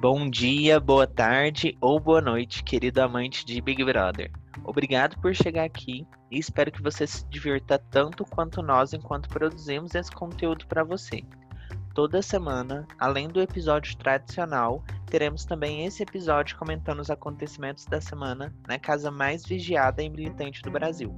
[0.00, 4.30] Bom dia, boa tarde ou boa noite, querido amante de Big Brother.
[4.62, 9.96] Obrigado por chegar aqui e espero que você se divirta tanto quanto nós enquanto produzimos
[9.96, 11.24] esse conteúdo para você.
[11.94, 18.54] Toda semana, além do episódio tradicional, teremos também esse episódio comentando os acontecimentos da semana
[18.68, 21.12] na casa mais vigiada e militante do Brasil.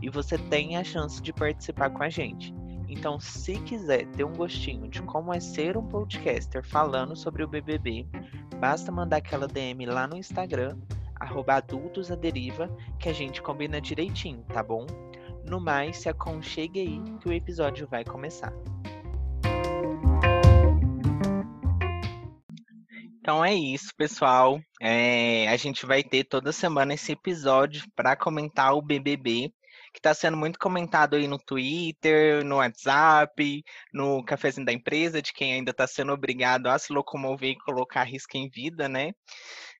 [0.00, 2.54] E você tem a chance de participar com a gente.
[2.92, 7.48] Então, se quiser ter um gostinho de como é ser um podcaster falando sobre o
[7.48, 8.06] BBB,
[8.60, 10.76] basta mandar aquela DM lá no Instagram,
[11.18, 14.86] adultosaderiva, que a gente combina direitinho, tá bom?
[15.48, 18.52] No mais, se aconchegue aí que o episódio vai começar.
[23.18, 24.60] Então é isso, pessoal.
[24.82, 29.50] É, a gente vai ter toda semana esse episódio para comentar o BBB
[30.02, 35.54] está sendo muito comentado aí no Twitter, no WhatsApp, no cafezinho da empresa, de quem
[35.54, 39.12] ainda está sendo obrigado a se locomover e colocar risco em vida, né?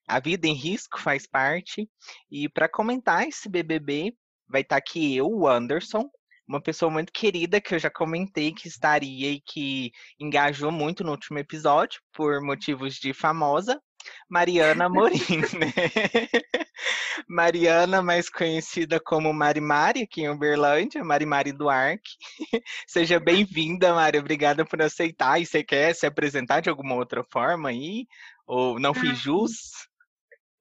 [0.07, 1.89] A vida em risco faz parte.
[2.31, 4.13] E para comentar esse BBB,
[4.47, 6.09] vai estar tá aqui eu, o Anderson,
[6.47, 11.11] uma pessoa muito querida que eu já comentei que estaria e que engajou muito no
[11.11, 13.81] último episódio, por motivos de famosa,
[14.29, 15.17] Mariana Morim,
[15.59, 15.73] né?
[17.27, 22.17] Mariana, mais conhecida como Mari Mari, aqui em Uberlândia, Mari Mari Duarte.
[22.87, 24.17] Seja bem-vinda, Mari.
[24.17, 25.39] Obrigada por aceitar.
[25.39, 28.07] E você quer se apresentar de alguma outra forma aí?
[28.45, 29.51] Ou não fiz jus?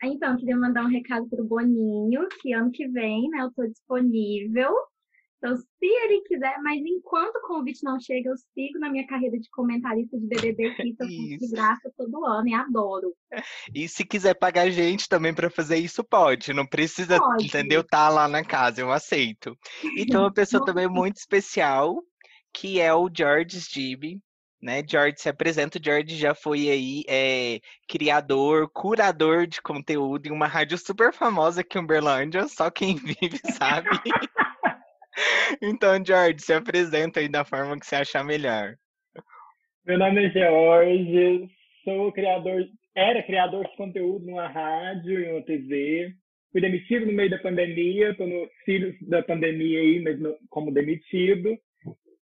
[0.03, 3.69] Então, queria mandar um recado para o Boninho, que ano que vem, né, eu estou
[3.69, 4.73] disponível
[5.43, 9.37] então, se ele quiser, mas enquanto o convite não chega, eu sigo na minha carreira
[9.41, 13.13] de comentarista de BBB que eu de graça todo ano e adoro.
[13.75, 16.53] E se quiser pagar gente também para fazer isso, pode.
[16.53, 17.47] Não precisa, pode.
[17.47, 17.83] entendeu?
[17.83, 19.59] Tá lá na casa, eu aceito.
[19.97, 22.01] Então, uma pessoa também muito especial,
[22.53, 24.21] que é o George Stibbe,
[24.61, 24.85] né?
[24.87, 30.47] George se apresenta, o George já foi aí é, criador, curador de conteúdo em uma
[30.47, 33.89] rádio super famosa aqui em Uberlândia, só quem vive sabe.
[35.61, 38.77] Então, George, se apresenta aí da forma que você achar melhor.
[39.85, 41.51] Meu nome é George,
[41.85, 42.65] sou criador,
[42.95, 46.15] era criador de conteúdo numa rádio e uma TV.
[46.53, 50.19] Fui demitido no meio da pandemia, estou no filhos da pandemia aí, mas
[50.49, 51.59] como demitido.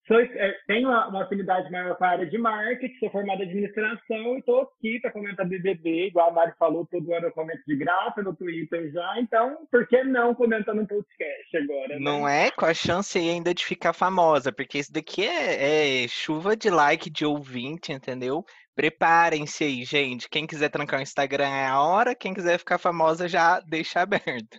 [0.10, 4.36] Sou, é, tenho uma afinidade maior com a área de marketing, sou formada em administração
[4.36, 7.76] e estou aqui para comentar BBB, igual a Mari falou, todo ano eu comento de
[7.76, 11.90] graça no Twitter já, então por que não comentar no podcast agora?
[11.90, 12.00] Né?
[12.00, 12.50] Não é?
[12.50, 17.08] Com a chance ainda de ficar famosa, porque isso daqui é, é chuva de like
[17.08, 18.44] de ouvinte, entendeu?
[18.76, 20.28] Preparem-se aí, gente.
[20.28, 24.58] Quem quiser trancar o Instagram é a hora, quem quiser ficar famosa já deixa aberto.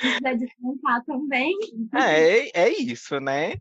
[0.00, 1.52] Quiser descontar também.
[1.94, 3.56] É, é isso, né?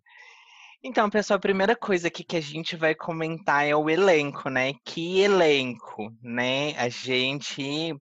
[0.88, 4.74] Então, pessoal, a primeira coisa aqui que a gente vai comentar é o elenco, né?
[4.86, 6.78] Que elenco, né?
[6.78, 7.96] A gente.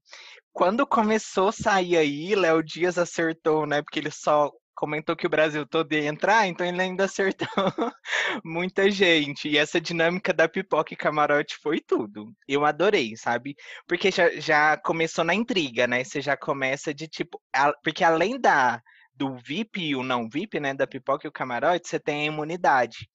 [0.53, 3.81] Quando começou a sair aí, Léo Dias acertou, né?
[3.81, 7.49] Porque ele só comentou que o Brasil todo ia entrar, então ele ainda acertou
[8.45, 9.49] muita gente.
[9.49, 12.35] E essa dinâmica da pipoca e camarote foi tudo.
[12.47, 13.57] Eu adorei, sabe?
[13.89, 16.05] Porque já, já começou na intriga, né?
[16.05, 17.41] Você já começa de tipo.
[17.51, 18.83] A, porque além da
[19.15, 22.27] do VIP e o não VIP, né, da pipoca e o camarote, você tem a
[22.27, 23.09] imunidade.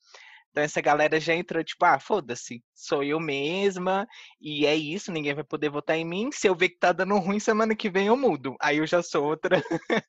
[0.52, 4.08] Então essa galera já entrou tipo, ah, foda-se, sou eu mesma
[4.42, 6.32] e é isso, ninguém vai poder votar em mim.
[6.32, 8.56] Se eu ver que tá dando ruim, semana que vem eu mudo.
[8.60, 9.62] Aí eu já sou outra,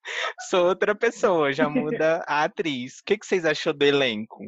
[0.48, 3.00] sou outra pessoa, já muda a atriz.
[3.00, 4.38] O que, que vocês achou do elenco?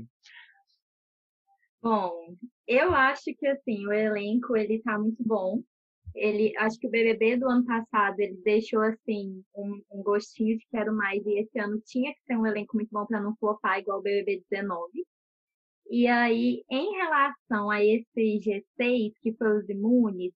[1.83, 2.37] Bom,
[2.67, 5.63] eu acho que assim, o elenco ele tá muito bom
[6.15, 10.67] ele acho que o BBB do ano passado ele deixou assim um, um gostinho de
[10.71, 13.79] quero mais e esse ano tinha que ser um elenco muito bom para não flopar
[13.79, 14.91] igual o BBB 19.
[15.91, 20.33] E aí, em relação a esse G6 que foi os imunes,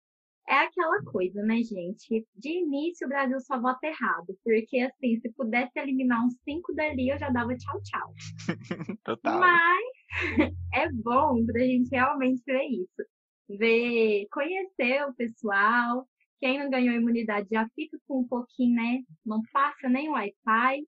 [0.48, 2.26] é aquela coisa, né, gente?
[2.34, 7.08] De início o Brasil só vota errado, porque assim, se pudesse eliminar uns cinco dali,
[7.08, 8.14] eu já dava tchau, tchau.
[9.04, 9.40] Total.
[9.40, 9.86] Mas
[10.74, 13.15] é bom pra gente realmente ver isso
[13.48, 16.06] ver, conhecer o pessoal.
[16.40, 19.02] Quem não ganhou imunidade já fica com um pouquinho, né?
[19.24, 20.84] Não passa nem Wi-Fi.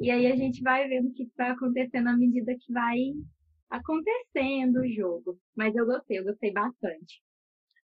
[0.00, 2.96] E aí a gente vai vendo o que vai acontecendo à medida que vai
[3.70, 5.38] acontecendo o jogo.
[5.56, 7.20] Mas eu gostei, eu gostei bastante.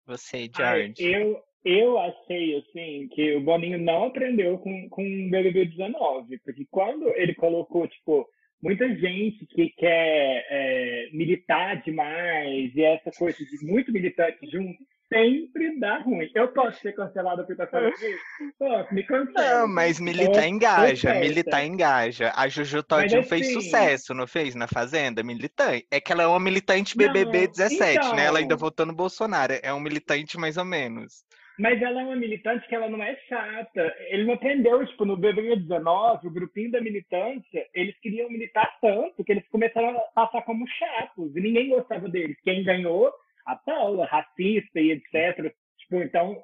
[0.06, 1.04] Você, George?
[1.04, 6.40] eu, eu achei, assim, que o Boninho não aprendeu com, com o BBB 19.
[6.40, 8.28] Porque quando ele colocou, tipo,
[8.66, 15.80] muita gente que quer é, militar demais e essa coisa de muito militante junto, sempre
[15.80, 16.28] dá ruim.
[16.34, 18.18] Eu posso ser cancelado por estar falando isso?
[18.58, 19.60] Posso, me cancela.
[19.60, 22.34] Não, mas militar engaja, militar engaja.
[22.36, 24.56] A Juju Todinho assim, fez sucesso, não fez?
[24.56, 25.22] Na Fazenda?
[25.22, 25.86] Militante.
[25.92, 28.16] É que ela é uma militante BBB não, 17, então...
[28.16, 28.26] né?
[28.26, 28.58] Ela ainda então.
[28.58, 29.54] votou no Bolsonaro.
[29.62, 31.24] É um militante mais ou menos.
[31.57, 33.96] Mas ela é uma militante que ela não é chata.
[34.10, 39.24] Ele não aprendeu, tipo, no BBB 19, o grupinho da militância, eles queriam militar tanto
[39.24, 41.36] que eles começaram a passar como chatos.
[41.36, 42.38] E ninguém gostava deles.
[42.44, 43.12] Quem ganhou
[43.46, 45.54] a Paula, racista e etc.
[45.78, 46.44] Tipo, então,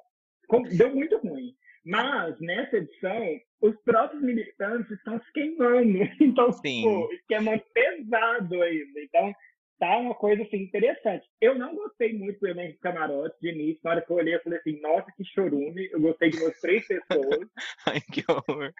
[0.76, 1.54] deu muito ruim.
[1.84, 5.98] Mas, nessa edição, os próprios militantes estão se queimando.
[6.20, 6.82] Então, Sim.
[6.82, 9.00] pô, esquema pesado ainda.
[9.00, 9.34] Então,
[9.82, 11.28] tá uma coisa assim, interessante.
[11.40, 13.80] Eu não gostei muito do elenco camarote de início.
[13.82, 15.88] Na hora que eu olhei, eu falei assim, nossa, que chorume.
[15.90, 17.48] Eu gostei de umas três pessoas.
[17.86, 18.72] Ai, que horror.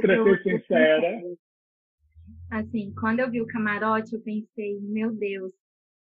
[0.00, 1.20] pra ser sincera.
[2.52, 5.52] Assim, quando eu vi o camarote, eu pensei, meu Deus,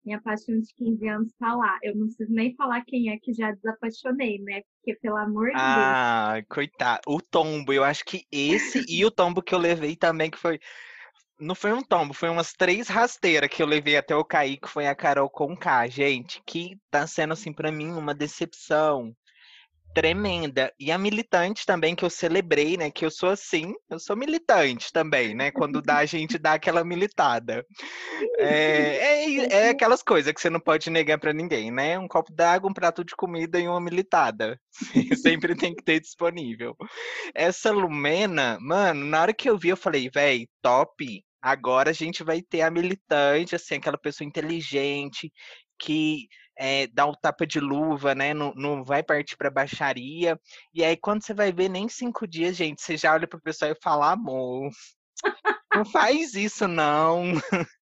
[0.02, 1.78] minha paixão de 15 anos tá lá.
[1.82, 4.62] Eu não preciso nem falar quem é que já desapaixonei, né?
[4.78, 6.46] Porque, pelo amor de ah, Deus.
[6.46, 7.02] Ah, coitado.
[7.06, 10.58] O tombo, eu acho que esse e o tombo que eu levei também, que foi.
[11.38, 14.68] Não foi um tombo, foi umas três rasteiras que eu levei até eu cair, que
[14.68, 19.14] foi a Carol Conká, gente, que tá sendo, assim, para mim, uma decepção
[19.92, 20.72] tremenda.
[20.78, 22.90] E a militante também, que eu celebrei, né?
[22.90, 25.50] Que eu sou assim, eu sou militante também, né?
[25.50, 27.64] Quando dá, a gente dá aquela militada.
[28.38, 31.98] É, é, é aquelas coisas que você não pode negar para ninguém, né?
[31.98, 34.58] Um copo d'água, um prato de comida e uma militada.
[35.22, 36.76] Sempre tem que ter disponível.
[37.34, 41.22] Essa Lumena, mano, na hora que eu vi, eu falei, véi, top.
[41.40, 45.32] Agora a gente vai ter a militante, assim, aquela pessoa inteligente,
[45.76, 46.28] que
[46.58, 48.34] é, dá o tapa de luva, né?
[48.34, 50.38] Não, não vai partir para baixaria.
[50.72, 53.70] E aí, quando você vai ver, nem cinco dias, gente, você já olha pro pessoal
[53.70, 54.70] e fala, amor,
[55.74, 57.32] não faz isso, não.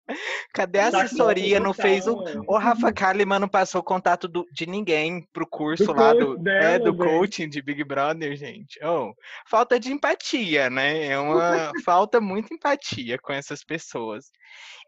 [0.53, 1.59] Cadê a assessoria?
[1.59, 2.23] Não fez o.
[2.47, 6.37] O Rafa Kalimann não passou o contato do, de ninguém pro curso do lá do,
[6.37, 8.79] dela, é, do coaching de Big Brother, gente.
[8.83, 9.13] Oh,
[9.47, 11.07] falta de empatia, né?
[11.07, 14.25] É uma falta muito empatia com essas pessoas.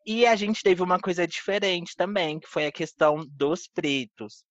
[0.06, 4.44] E a gente teve uma coisa diferente também, que foi a questão dos pretos.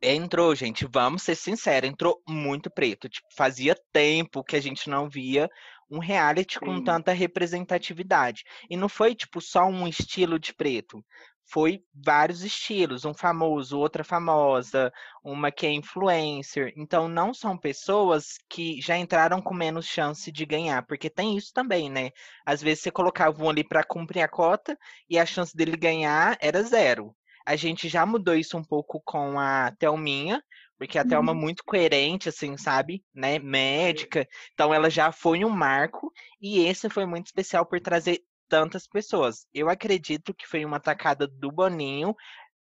[0.00, 3.08] Entrou, gente, vamos ser sinceros, entrou muito preto.
[3.08, 5.48] Tipo, fazia tempo que a gente não via
[5.90, 6.84] um reality com Sim.
[6.84, 8.44] tanta representatividade.
[8.70, 11.04] E não foi, tipo, só um estilo de preto.
[11.44, 14.92] Foi vários estilos, um famoso, outra famosa,
[15.22, 16.72] uma que é influencer.
[16.76, 21.52] Então, não são pessoas que já entraram com menos chance de ganhar, porque tem isso
[21.52, 22.10] também, né?
[22.46, 24.78] Às vezes você colocava um ali para cumprir a cota
[25.08, 27.14] e a chance dele ganhar era zero.
[27.44, 30.42] A gente já mudou isso um pouco com a Thelminha,
[30.78, 31.40] porque a Thelma é uhum.
[31.40, 33.04] muito coerente, assim, sabe?
[33.14, 33.38] Né?
[33.38, 34.26] Médica.
[34.52, 36.12] Então ela já foi um marco.
[36.40, 38.20] E esse foi muito especial por trazer
[38.52, 39.46] tantas pessoas.
[39.54, 42.14] Eu acredito que foi uma tacada do Boninho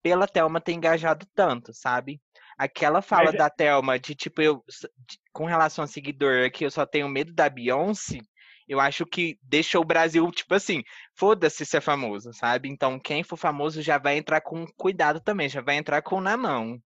[0.00, 2.20] pela Thelma ter engajado tanto, sabe?
[2.56, 3.38] Aquela fala Mas...
[3.38, 7.34] Da Thelma de tipo, eu de, com relação a seguidor que eu só tenho medo
[7.34, 8.20] da Beyoncé,
[8.68, 10.84] eu acho que deixou o Brasil, tipo assim,
[11.18, 12.68] foda-se ser famoso, sabe?
[12.68, 16.36] Então, quem for famoso já vai entrar com cuidado também, já vai entrar com na
[16.36, 16.78] mão.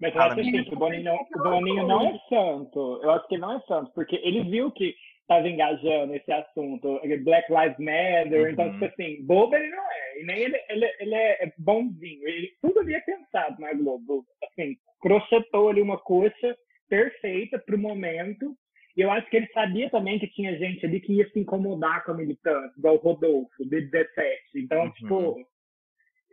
[0.00, 3.00] Mas eu acho assim, que o Boninho, não, o Boninho não é santo.
[3.04, 4.96] Eu acho que ele não é santo, porque ele viu que
[5.28, 8.48] estava engajando esse assunto, Black Lives Matter, uhum.
[8.48, 12.52] então, tipo assim, bobo ele não é, e nem ele, ele, ele é bonzinho, ele
[12.62, 16.56] tudo havia pensado na Globo, assim, crochetou ali uma coxa
[16.88, 18.56] perfeita para o momento,
[18.96, 22.04] e eu acho que ele sabia também que tinha gente ali que ia se incomodar
[22.04, 24.92] com a militância, igual o Rodolfo, de 17, então, uhum.
[24.92, 25.36] tipo,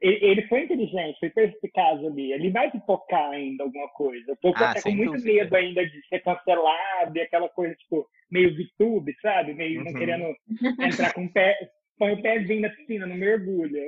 [0.01, 2.31] ele, foi inteligente, foi perspicaz ali.
[2.33, 4.31] Ele vai pipocar ainda alguma coisa.
[4.31, 5.33] Eu tô ah, com muito dúvida.
[5.33, 9.53] medo ainda de ser cancelado e aquela coisa, tipo, meio VTube, sabe?
[9.53, 9.85] Meio uhum.
[9.85, 10.35] não querendo
[10.81, 11.57] entrar com o pé,
[11.97, 13.81] põe o pezinho na piscina, não mergulha.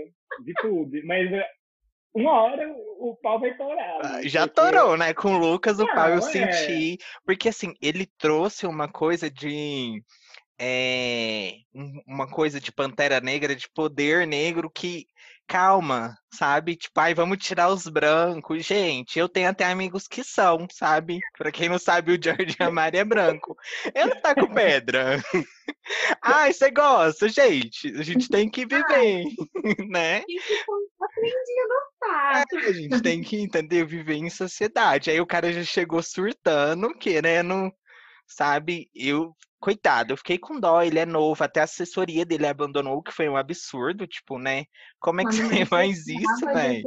[0.45, 1.03] VTube.
[1.03, 1.47] Mas eh,
[2.13, 2.67] uma hora
[2.99, 3.75] o pau vai torar.
[3.75, 4.01] Né?
[4.03, 4.61] Ah, já porque...
[4.61, 5.13] torou, né?
[5.13, 6.21] Com o Lucas, o não, pau eu é.
[6.21, 6.97] senti.
[7.25, 10.01] Porque assim, ele trouxe uma coisa de.
[10.59, 11.51] É,
[12.07, 15.05] uma coisa de Pantera Negra, de poder negro que
[15.47, 16.75] calma, sabe?
[16.75, 18.65] Tipo, ai, vamos tirar os brancos.
[18.65, 21.19] Gente, eu tenho até amigos que são, sabe?
[21.37, 23.55] Pra quem não sabe, o George Amari é branco.
[23.95, 25.21] Ele tá com pedra.
[26.21, 27.87] ai, você gosta, gente.
[27.97, 29.23] A gente tem que viver,
[29.89, 30.23] né?
[31.01, 32.43] Aprendi a gostar.
[32.53, 35.09] É, a gente tem que entender viver em sociedade.
[35.09, 37.71] Aí o cara já chegou surtando, querendo
[38.27, 38.89] sabe?
[38.93, 43.01] Eu, coitado, eu fiquei com dó, ele é novo, até a assessoria dele abandonou, o
[43.01, 44.65] que foi um absurdo, tipo, né?
[44.99, 46.83] Como é que você faz isso, velho?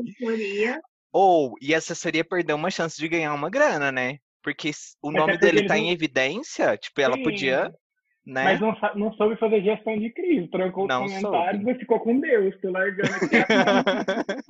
[1.12, 4.18] Ou, e a assessoria perdeu uma chance de ganhar uma grana, né?
[4.42, 4.70] Porque
[5.02, 5.82] o nome dele tá não...
[5.82, 7.22] em evidência, tipo, ela Sim.
[7.22, 7.72] podia.
[8.24, 8.44] Né?
[8.44, 11.76] Mas não, não soube fazer gestão de crise, trancou não os comentários soube.
[11.76, 13.44] e ficou com Deus, tô largando aqui a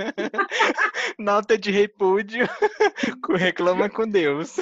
[1.19, 2.47] Nota de repúdio,
[3.39, 4.57] reclama com Deus.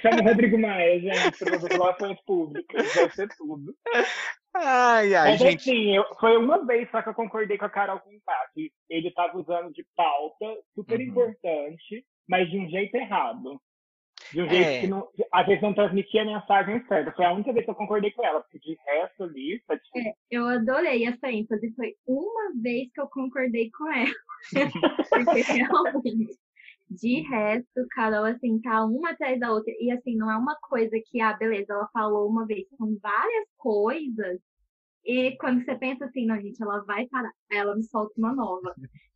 [0.00, 3.74] Chama o Rodrigo Maia, gente, relações públicas, vai ser tudo.
[4.54, 5.70] Ai, ai, Mas gente.
[5.70, 8.10] assim, eu, foi uma vez só que eu concordei com a Carol com
[8.54, 11.06] que ele estava usando de pauta super Uhum.
[11.06, 13.58] importante, mas de um jeito errado.
[14.30, 14.80] De um jeito É.
[14.80, 17.12] que não, às vezes não transmitia a mensagem certa.
[17.12, 19.74] Foi a única vez que eu concordei com ela, porque de resto ali, tá.
[19.96, 21.72] É, eu adorei essa ênfase.
[21.74, 24.12] Foi uma vez que eu concordei com ela.
[25.10, 26.38] Porque realmente,
[26.94, 29.72] de resto, Carol, assim, tá uma atrás da outra.
[29.78, 32.66] E assim, não é uma coisa que, ah, beleza, ela falou uma vez.
[32.76, 34.40] São várias coisas.
[35.04, 37.32] E quando você pensa assim, não, gente, ela vai parar.
[37.50, 38.74] Ela me solta uma nova.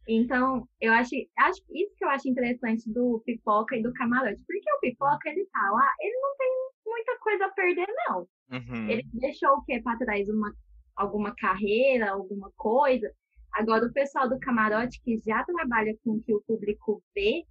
[0.09, 4.43] Então, eu acho, acho isso que eu acho interessante do pipoca e do camarote.
[4.47, 6.49] Porque o pipoca, ele tá lá, ele não tem
[6.87, 8.29] muita coisa a perder, não.
[8.53, 8.89] Uhum.
[8.89, 10.29] Ele deixou o quê para trás?
[10.29, 10.53] Uma,
[10.95, 13.11] alguma carreira, alguma coisa.
[13.53, 17.43] Agora, o pessoal do camarote que já trabalha com o que o público vê,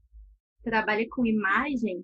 [0.66, 2.04] trabalha com imagem,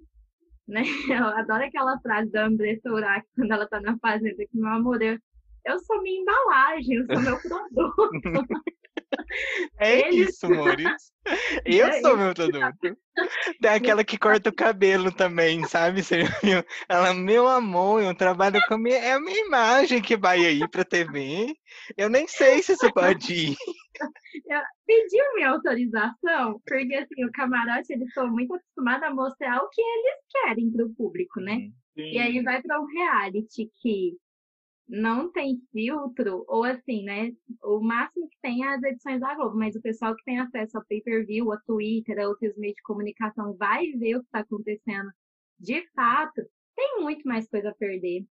[0.68, 0.84] né?
[1.22, 5.02] Eu adoro aquela frase da Andressa Urach quando ela tá na fazenda, que, meu amor,
[5.02, 5.18] eu,
[5.66, 8.48] eu sou minha embalagem, eu sou meu produto.
[9.78, 11.12] É Eles- isso, Maurício.
[11.66, 12.18] Eu É sou isso.
[12.18, 12.98] meu produto.
[13.62, 16.02] Tem aquela que corta o cabelo também, sabe?
[16.90, 20.68] Ela, meu amor, eu trabalho com a minha, é a minha imagem que vai aí
[20.70, 21.54] pra TV.
[21.96, 23.56] Eu nem sei se você pode ir.
[24.86, 29.82] Pediu minha autorização, porque assim, o camarote, eles estão muito acostumados a mostrar o que
[29.82, 31.70] eles querem pro público, né?
[31.96, 32.12] Sim.
[32.12, 34.18] E aí vai para um reality que
[34.88, 37.32] não tem filtro, ou assim, né?
[37.64, 40.78] O máximo que tem é as edições da Globo, mas o pessoal que tem acesso
[40.78, 45.10] ao pay-per-view, a Twitter, a outros meios de comunicação, vai ver o que está acontecendo
[45.60, 46.42] de fato,
[46.76, 48.26] tem muito mais coisa a perder.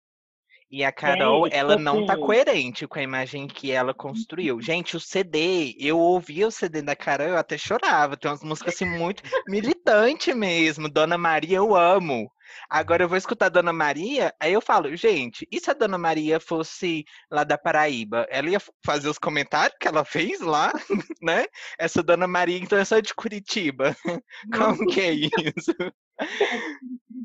[0.71, 4.61] E a Carol, ela não tá assim- coerente com a imagem que ela construiu.
[4.61, 8.17] Gente, o CD, eu ouvia o CD da Carol, eu até chorava.
[8.17, 10.89] Tem umas músicas assim muito militante mesmo.
[10.89, 12.31] Dona Maria, eu amo.
[12.69, 16.39] Agora eu vou escutar Dona Maria, aí eu falo, gente, e se a Dona Maria
[16.41, 18.27] fosse lá da Paraíba?
[18.31, 20.73] Ela ia fazer os comentários que ela fez lá,
[21.23, 21.47] né?
[21.79, 23.97] Essa Dona Maria, então é só de Curitiba.
[24.57, 25.75] Como que é isso?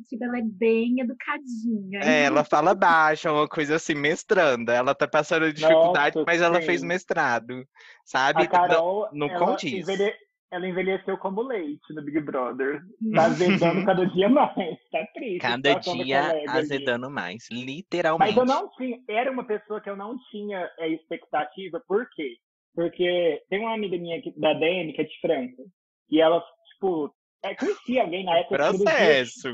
[0.08, 2.00] Tipo, ela é bem educadinha.
[2.02, 4.74] É, ela fala baixo, é uma coisa assim, mestranda.
[4.74, 6.88] Ela tá passando dificuldade, Nossa, mas ela fez sim.
[6.88, 7.68] mestrado,
[8.06, 8.44] sabe?
[8.44, 9.74] A Carol, não ela, condiz.
[9.74, 10.16] envelhe-
[10.52, 12.82] ela envelheceu como leite no Big Brother.
[13.14, 14.78] Tá azedando cada dia mais.
[14.92, 15.46] Tá triste.
[15.46, 16.46] a Cada dia ali.
[16.50, 18.38] azedando mais, Mas literalmente.
[18.38, 22.38] eu não tinha, era uma pessoa que eu não tinha é, expectativa, por quê?
[22.74, 25.64] Porque tem uma amiga minha aqui, da DM, que é de Franca,
[26.10, 29.50] e ela, tipo, é, conhecia alguém na época Processo.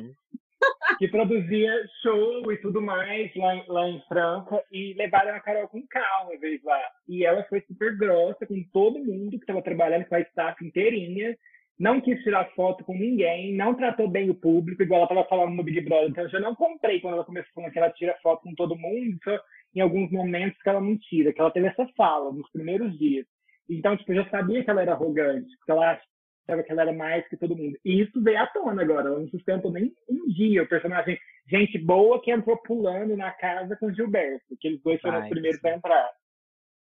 [0.98, 5.86] Que produzia show e tudo mais lá, lá em Franca, e levaram a Carol com
[5.88, 6.80] calma uma vez lá.
[7.08, 11.36] E ela foi super grossa com todo mundo que estava trabalhando com a staff inteirinha,
[11.80, 15.56] não quis tirar foto com ninguém, não tratou bem o público, igual ela estava falando
[15.56, 16.10] no Big Brother.
[16.10, 18.78] Então eu já não comprei quando ela começou falando que ela tira foto com todo
[18.78, 19.40] mundo, só
[19.74, 23.26] em alguns momentos que ela não tira, que ela teve essa fala nos primeiros dias.
[23.68, 26.00] Então, tipo, eu já sabia que ela era arrogante, porque ela
[26.48, 27.78] achava que ela era mais que todo mundo.
[27.84, 31.20] E isso veio à tona agora, ela não sustentou nem um dia o personagem.
[31.48, 35.30] Gente boa que entrou pulando na casa com o Gilberto, que eles dois foram os
[35.30, 35.68] primeiros sim.
[35.68, 36.10] a entrar.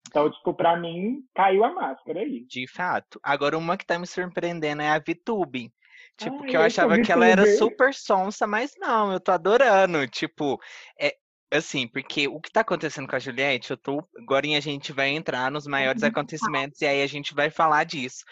[0.07, 2.45] Então, tipo, pra mim, caiu a máscara aí.
[2.45, 3.19] De fato.
[3.23, 5.71] Agora, uma que tá me surpreendendo é a Vitube.
[6.17, 10.05] Tipo, Ai, que eu achava que ela era super sonsa, mas não, eu tô adorando.
[10.07, 10.59] Tipo,
[10.99, 11.15] é
[11.51, 14.03] assim, porque o que tá acontecendo com a Juliette, eu tô.
[14.17, 16.09] Agora a gente vai entrar nos maiores Uhum.
[16.09, 18.23] acontecimentos e aí a gente vai falar disso.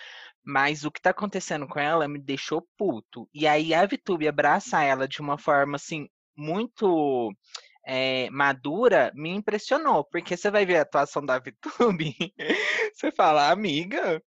[0.50, 3.30] Mas o que tá acontecendo com ela me deixou puto.
[3.34, 7.32] E aí a Vitube abraça ela de uma forma assim, muito
[7.86, 10.04] eh, madura, me impressionou.
[10.06, 12.16] Porque você vai ver a atuação da Vitube,
[12.96, 14.22] você fala, amiga.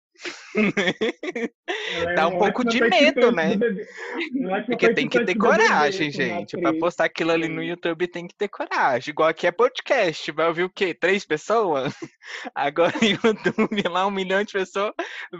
[0.55, 3.51] É Dá um uma pouco de participante medo, né?
[3.53, 3.89] do BBB.
[4.35, 6.61] Uma ótima Porque tem que ter do BBB, coragem, gente.
[6.61, 7.63] Pra postar aquilo ali no.
[7.63, 9.11] YouTube tem que ter coragem.
[9.11, 10.31] Igual aqui é podcast.
[10.33, 10.93] Vai ouvir o quê?
[10.93, 11.95] Três pessoas?
[12.55, 14.93] Agora no YouTube, lá um milhão de pessoas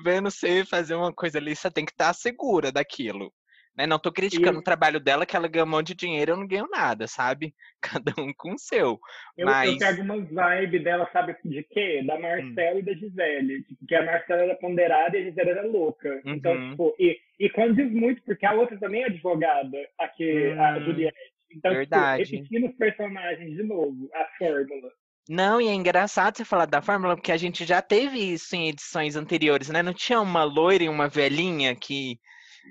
[0.03, 3.33] vendo você fazer uma coisa ali, você tem que estar segura daquilo.
[3.77, 3.87] Né?
[3.87, 6.37] Não tô criticando E- o trabalho dela, que ela ganha um monte de dinheiro, eu
[6.37, 7.55] não ganho nada, sabe?
[8.05, 9.01] Cada um com o seu.
[9.37, 12.03] Eu, Mas- eu pego umas vibes dela, sabe de quê?
[12.07, 13.63] Da Marcela e da Gisele.
[13.65, 16.21] Tipo, que a Marcela era ponderada e a Gisele era louca.
[16.25, 16.71] Então, Uhum.
[16.71, 20.85] tipo, e, e condiz muito, porque a outra também é advogada, a, que, a Hum,
[20.85, 21.19] Juliette.
[21.55, 22.25] Então, verdade.
[22.25, 24.91] tipo, repetindo os personagens de novo, a fórmula.
[25.29, 28.69] Não, e é engraçado você falar da fórmula, porque a gente já teve isso em
[28.69, 29.83] edições anteriores, né?
[29.83, 32.19] Não tinha uma loira e uma velhinha que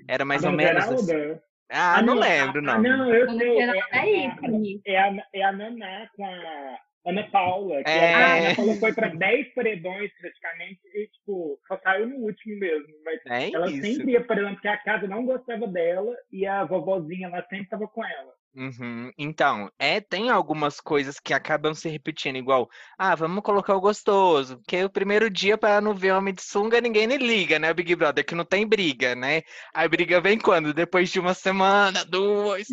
[0.08, 1.06] era mais a ou Dona menos assim.
[1.06, 1.42] Geralda?
[1.70, 2.82] Ah, não lembro, Ah, não.
[2.82, 3.58] não, eu sei.
[3.60, 8.14] É, é é, é, a, é a Naná com a, Ana Paula, que É.
[8.14, 12.94] a Ana Paula foi para 10 paredões praticamente e, tipo, só saiu no último mesmo.
[13.04, 13.82] Mas É ela isso.
[13.82, 17.88] sempre ia paredão porque a casa não gostava dela e a vovozinha lá sempre tava
[17.88, 18.32] com ela.
[18.54, 19.10] Uhum.
[19.16, 22.68] Então, é, tem algumas coisas que acabam se repetindo, igual,
[22.98, 26.78] ah, vamos colocar o gostoso, porque o primeiro dia para não ver homem de sunga,
[26.78, 29.40] ninguém nem liga, né, Big Brother, que não tem briga, né?
[29.72, 30.74] A briga vem quando?
[30.74, 32.68] Depois de uma semana, duas.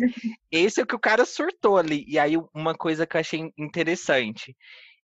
[0.50, 2.04] Esse é o que o cara surtou ali.
[2.06, 4.54] E aí, uma coisa que eu achei interessante.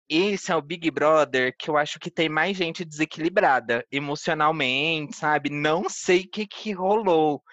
[0.09, 5.49] Esse é o Big Brother que eu acho que tem mais gente desequilibrada emocionalmente, sabe?
[5.49, 7.43] Não sei o que que rolou.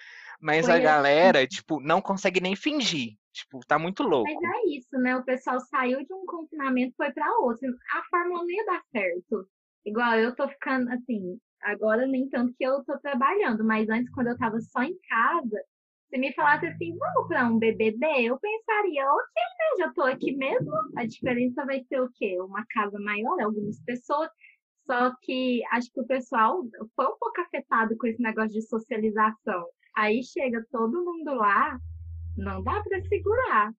[0.41, 0.85] Mas Foi a assim.
[0.85, 3.15] galera, tipo, não consegue nem fingir.
[3.33, 4.33] Tipo, tá muito louco.
[4.33, 5.17] Mas é isso, né?
[5.17, 7.69] O pessoal saiu de um confinamento e foi para outro.
[7.93, 9.47] A fórmula não ia dar certo.
[9.85, 14.29] Igual eu tô ficando, assim, agora nem tanto que eu tô trabalhando, mas antes, quando
[14.29, 15.63] eu tava só em casa,
[16.09, 19.85] se me falasse assim, vamos para um BBB, eu pensaria, ok, né?
[19.85, 20.73] Já tô aqui mesmo.
[20.97, 22.41] A diferença vai ser o quê?
[22.41, 24.31] Uma casa maior, algumas pessoas.
[24.87, 26.63] Só que acho que o pessoal
[26.95, 29.67] foi um pouco afetado com esse negócio de socialização.
[29.97, 31.79] Aí chega todo mundo lá,
[32.37, 33.73] não dá para segurar.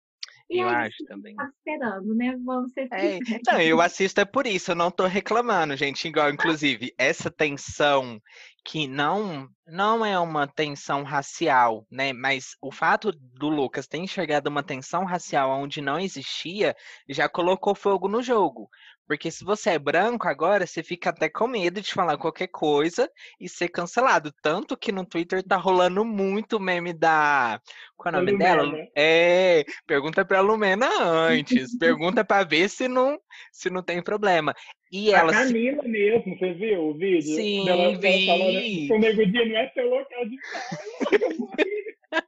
[0.49, 1.35] E Eu aí, acho também.
[1.35, 2.35] tá esperando, né?
[2.43, 6.07] Vamos ser É, não, eu assisto é por isso, eu não tô reclamando, gente.
[6.07, 8.21] Igual, inclusive, essa tensão
[8.67, 12.11] que não não é uma tensão racial, né?
[12.13, 16.75] Mas o fato do Lucas ter enxergado uma tensão racial onde não existia,
[17.07, 18.69] já colocou fogo no jogo.
[19.07, 23.09] Porque se você é branco agora, você fica até com medo de falar qualquer coisa
[23.39, 24.33] e ser cancelado.
[24.41, 27.61] Tanto que no Twitter tá rolando muito meme da.
[27.95, 28.63] Qual é o nome dela?
[28.63, 28.87] Lumena.
[28.95, 31.77] É, pergunta pra Lumena antes.
[31.77, 33.17] pergunta pra ver se não,
[33.51, 34.53] se não tem problema.
[34.91, 37.35] E A ela se Camila mesmo, você viu o vídeo?
[37.35, 38.25] Sim, ela vi.
[38.25, 41.77] falando, o Nego Di não é seu local de fala.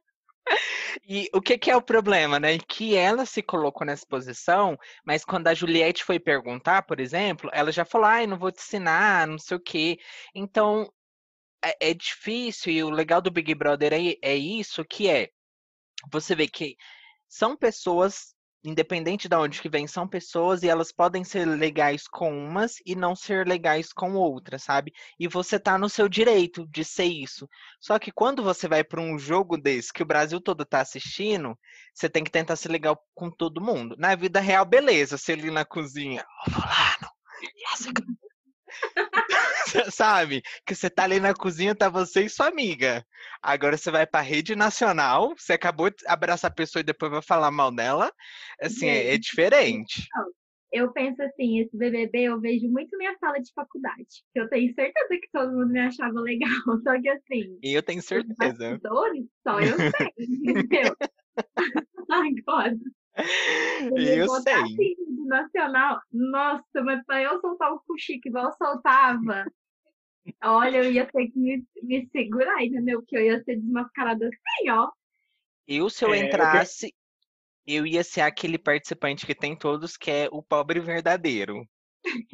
[1.06, 2.58] E o que que é o problema, né?
[2.58, 7.72] Que ela se colocou nessa posição, mas quando a Juliette foi perguntar, por exemplo, ela
[7.72, 9.98] já falou, ai, não vou te ensinar, não sei o quê.
[10.34, 10.92] Então,
[11.64, 15.30] é, é difícil, e o legal do Big Brother é, é isso, que é,
[16.12, 16.76] você vê que
[17.28, 22.36] são pessoas, independente de onde que vem, são pessoas e elas podem ser legais com
[22.36, 24.92] umas e não ser legais com outras, sabe?
[25.18, 27.48] E você tá no seu direito de ser isso.
[27.80, 31.58] Só que quando você vai para um jogo desse que o Brasil todo tá assistindo,
[31.94, 33.96] você tem que tentar ser legal com todo mundo.
[33.98, 37.10] Na vida real, beleza, você ali na cozinha, fulano,
[37.42, 37.90] e essa
[39.92, 40.42] Sabe?
[40.66, 43.04] Que você tá ali na cozinha, tá você e sua amiga.
[43.42, 47.22] Agora você vai pra rede nacional, você acabou de abraçar a pessoa e depois vai
[47.22, 48.12] falar mal dela.
[48.60, 50.08] Assim, é, é diferente.
[50.72, 54.06] Eu penso assim, esse BBB eu vejo muito minha sala de faculdade.
[54.32, 56.48] que Eu tenho certeza que todo mundo me achava legal.
[56.84, 58.80] Só que assim, E eu tenho certeza.
[59.42, 60.12] só eu sei,
[60.46, 60.96] entendeu?
[62.08, 62.74] Agora,
[63.92, 64.54] me Eu sei.
[64.54, 64.94] assim,
[65.26, 69.44] nacional, nossa, mas pra eu soltar o fuxico igual eu soltava,
[70.44, 73.00] olha, eu ia ter que me, me segurar, entendeu?
[73.00, 74.90] Porque eu ia ser desmascarada assim, ó.
[75.66, 76.94] Eu, se eu É, eu que- entrasse,
[77.66, 81.66] eu ia ser aquele participante que tem todos, que é o pobre verdadeiro.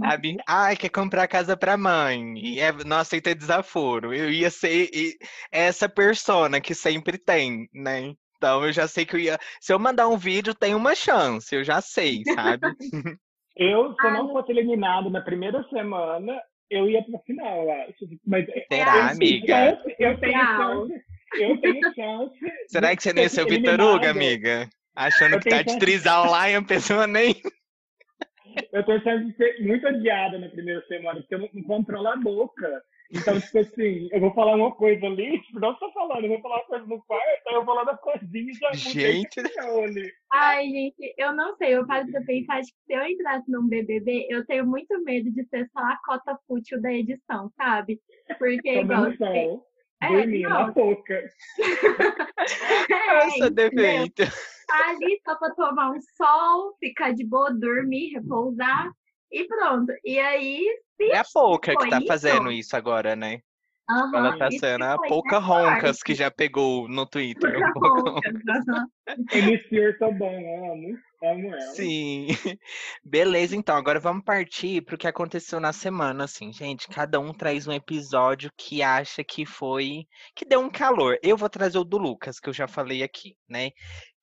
[0.00, 0.36] Sabe?
[0.48, 2.38] Ai, quer comprar casa pra mãe.
[2.38, 4.14] E é, não aceita desaforo.
[4.14, 5.18] Eu ia ser e-
[5.52, 8.14] essa persona que sempre tem, né?
[8.36, 9.38] Então eu já sei que eu ia.
[9.60, 12.66] Se eu mandar um vídeo, tem uma chance, eu já sei, sabe?
[13.58, 17.70] Eu, se eu Ah, não fosse eliminado na primeira semana, eu ia pra final, eu
[17.72, 18.04] acho.
[18.26, 19.46] Mas Será, eu amiga?
[19.80, 21.04] chance- Eu tenho chance.
[21.40, 22.38] Eu tenho chance.
[22.68, 24.10] Será que você não ia ser o ser Vitor Hugo, eliminado.
[24.18, 24.68] amiga?
[24.94, 25.78] Achando Eu que tá tenho de chance.
[25.80, 27.34] trisal lá e a pessoa nem.
[28.74, 32.08] Eu tenho chance de ser muito odiada na primeira semana, porque eu não, não controlo
[32.08, 32.82] a boca.
[33.12, 36.40] Então, tipo assim, eu vou falar uma coisa ali, tipo, não tô falando, eu vou
[36.40, 39.40] falar uma coisa no quarto, aí eu vou lá na cozinha e já Gente.
[39.58, 40.12] ali.
[40.32, 43.68] Ai, gente, eu não sei, eu paro pra pensar acho que se eu entrasse num
[43.68, 48.00] BBB, eu tenho muito medo de ser só a cota fútil da edição, sabe?
[48.38, 49.66] Porque, igual, sol,
[50.02, 50.50] É, não.
[50.50, 51.14] na boca.
[52.90, 53.70] é, Nossa, entendeu?
[53.70, 54.22] defeito.
[54.66, 58.90] Tá ali só pra tomar um sol, ficar de boa, dormir, repousar
[59.30, 59.92] e pronto.
[60.04, 60.64] E aí,
[60.96, 62.06] se É a Pouca que tá isso?
[62.06, 63.40] fazendo isso agora, né?
[63.88, 67.62] Aham, Ela tá se sendo a foi, Pouca né, Roncas que já pegou no Twitter.
[69.32, 70.26] MC Ortobon,
[70.72, 71.60] amo, amo ela.
[71.60, 72.26] Sim.
[73.04, 76.88] Beleza, então, agora vamos partir pro que aconteceu na semana, assim, gente.
[76.88, 81.16] Cada um traz um episódio que acha que foi, que deu um calor.
[81.22, 83.70] Eu vou trazer o do Lucas, que eu já falei aqui, né?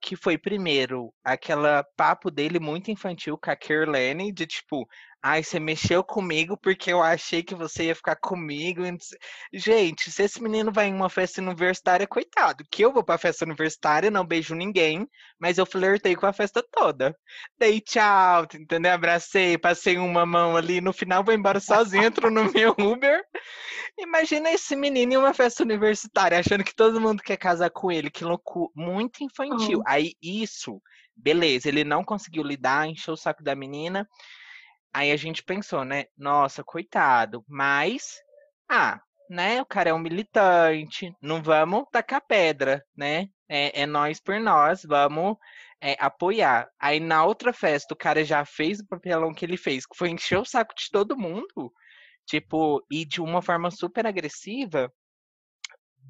[0.06, 4.86] Que foi primeiro aquela papo dele muito infantil com a Kirlane, de tipo,
[5.26, 8.84] Ai, você mexeu comigo porque eu achei que você ia ficar comigo.
[9.54, 12.66] Gente, se esse menino vai em uma festa universitária, coitado.
[12.70, 15.08] Que eu vou pra festa universitária, não beijo ninguém,
[15.40, 17.18] mas eu flertei com a festa toda.
[17.58, 18.92] Dei tchau, entendeu?
[18.92, 23.24] Abracei, passei uma mão ali, no final vou embora sozinho, entro no meu Uber.
[23.98, 28.12] Imagina esse menino em uma festa universitária, achando que todo mundo quer casar com ele.
[28.12, 28.70] Que loucura.
[28.76, 29.80] Muito infantil.
[29.80, 29.84] Oh.
[29.88, 30.82] Aí, isso,
[31.16, 34.06] beleza, ele não conseguiu lidar, encheu o saco da menina.
[34.94, 36.06] Aí a gente pensou, né?
[36.18, 37.44] Nossa, coitado.
[37.48, 38.22] Mas,
[38.70, 39.62] ah, né?
[39.62, 41.16] O cara é um militante.
[41.22, 43.28] Não vamos tacar pedra, né?
[43.50, 45.38] É, é nós por nós, vamos
[45.82, 46.70] é, apoiar.
[46.80, 50.10] Aí na outra festa, o cara já fez o papelão que ele fez, que foi
[50.10, 51.74] encher o saco de todo mundo.
[52.26, 54.92] Tipo, e de uma forma super agressiva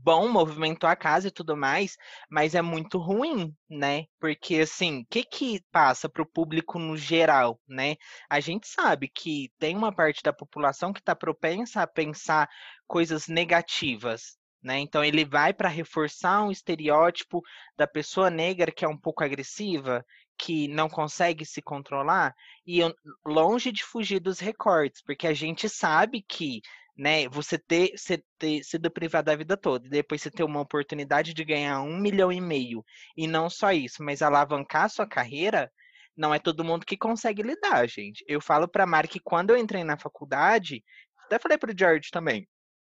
[0.04, 1.98] bom, movimentou a casa e tudo mais,
[2.30, 4.06] mas é muito ruim, né?
[4.20, 7.96] Porque assim, o que que passa para o público no geral, né?
[8.30, 12.50] A gente sabe que tem uma parte da população que está propensa a pensar
[12.86, 14.80] coisas negativas, né?
[14.80, 17.42] Então ele vai para reforçar um estereótipo
[17.78, 20.06] da pessoa negra que é um pouco agressiva,
[20.38, 22.36] que não consegue se controlar,
[22.66, 22.80] e
[23.26, 26.62] longe de fugir dos recortes, porque a gente sabe que
[26.98, 27.28] né?
[27.30, 31.34] Você ter, ser, ter sido privado da vida toda, e depois você ter uma oportunidade
[31.34, 32.84] de ganhar um milhão e meio,
[33.18, 35.72] e não só isso, mas alavancar sua carreira,
[36.16, 38.24] não é todo mundo que consegue lidar, gente.
[38.28, 40.84] Eu falo pra Mari que quando eu entrei na faculdade,
[41.26, 42.48] até falei pro George também,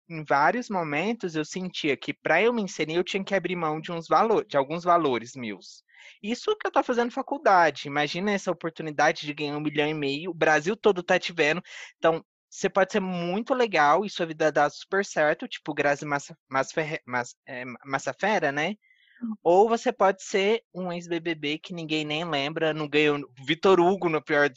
[0.10, 3.80] em vários momentos eu sentia que para eu me inserir eu tinha que abrir mão
[3.80, 5.84] de uns valores, de alguns valores meus.
[6.22, 7.88] Isso que eu tô fazendo faculdade.
[7.88, 10.32] Imagina essa oportunidade de ganhar um milhão e meio.
[10.32, 11.62] O Brasil todo tá te vendo.
[11.98, 16.38] Então, você pode ser muito legal e sua vida dá super certo, tipo Grazi Massa,
[16.48, 18.76] Massa, Massa, é, Massa Fera, né?
[19.24, 19.34] Hum.
[19.42, 24.22] Ou você pode ser um ex-BBB que ninguém nem lembra, não ganhou Vitor Hugo no
[24.22, 24.52] pior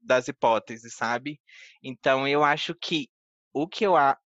[0.00, 1.38] das hipóteses, sabe?
[1.82, 3.10] Então eu acho que
[3.52, 3.94] o que eu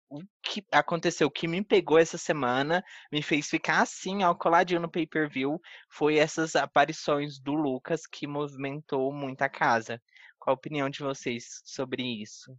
[0.10, 4.82] o que aconteceu, o que me pegou essa semana, me fez ficar assim, ao coladinho
[4.82, 10.02] no pay-per-view, foi essas aparições do Lucas que movimentou muito a casa.
[10.40, 12.56] Qual a opinião de vocês sobre isso?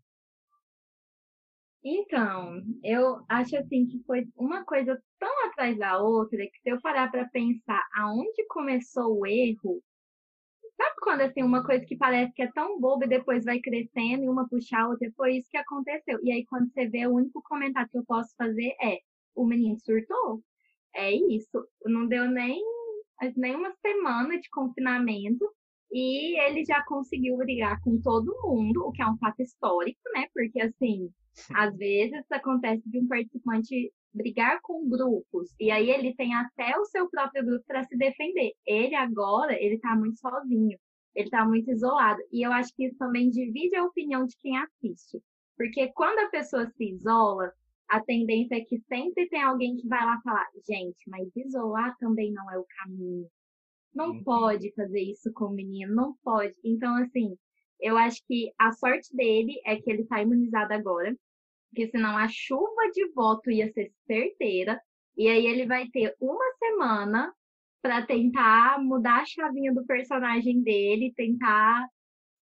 [1.84, 6.80] Então, eu acho assim que foi uma coisa tão atrás da outra que se eu
[6.80, 9.82] parar para pensar aonde começou o erro,
[10.76, 14.24] sabe quando assim uma coisa que parece que é tão boba e depois vai crescendo
[14.24, 16.18] e uma puxa a outra, foi isso que aconteceu.
[16.22, 18.98] E aí quando você vê, o único comentário que eu posso fazer é:
[19.34, 20.42] o menino surtou.
[20.94, 21.68] É isso.
[21.84, 22.62] Não deu nem
[23.36, 25.44] nem uma semana de confinamento
[25.96, 30.26] e ele já conseguiu brigar com todo mundo, o que é um fato histórico, né?
[30.34, 31.08] Porque assim,
[31.54, 36.84] às vezes acontece de um participante brigar com grupos e aí ele tem até o
[36.86, 38.54] seu próprio grupo para se defender.
[38.66, 40.76] Ele agora, ele tá muito sozinho,
[41.14, 42.20] ele tá muito isolado.
[42.32, 45.22] E eu acho que isso também divide a opinião de quem assiste.
[45.56, 47.52] Porque quando a pessoa se isola,
[47.88, 52.32] a tendência é que sempre tem alguém que vai lá falar: gente, mas isolar também
[52.32, 53.28] não é o caminho.
[53.94, 54.24] Não uhum.
[54.24, 56.54] pode fazer isso com o menino, não pode.
[56.64, 57.36] Então, assim,
[57.80, 61.16] eu acho que a sorte dele é que ele está imunizado agora,
[61.70, 64.80] porque senão a chuva de voto ia ser certeira,
[65.16, 67.32] e aí ele vai ter uma semana
[67.82, 71.86] para tentar mudar a chavinha do personagem dele, tentar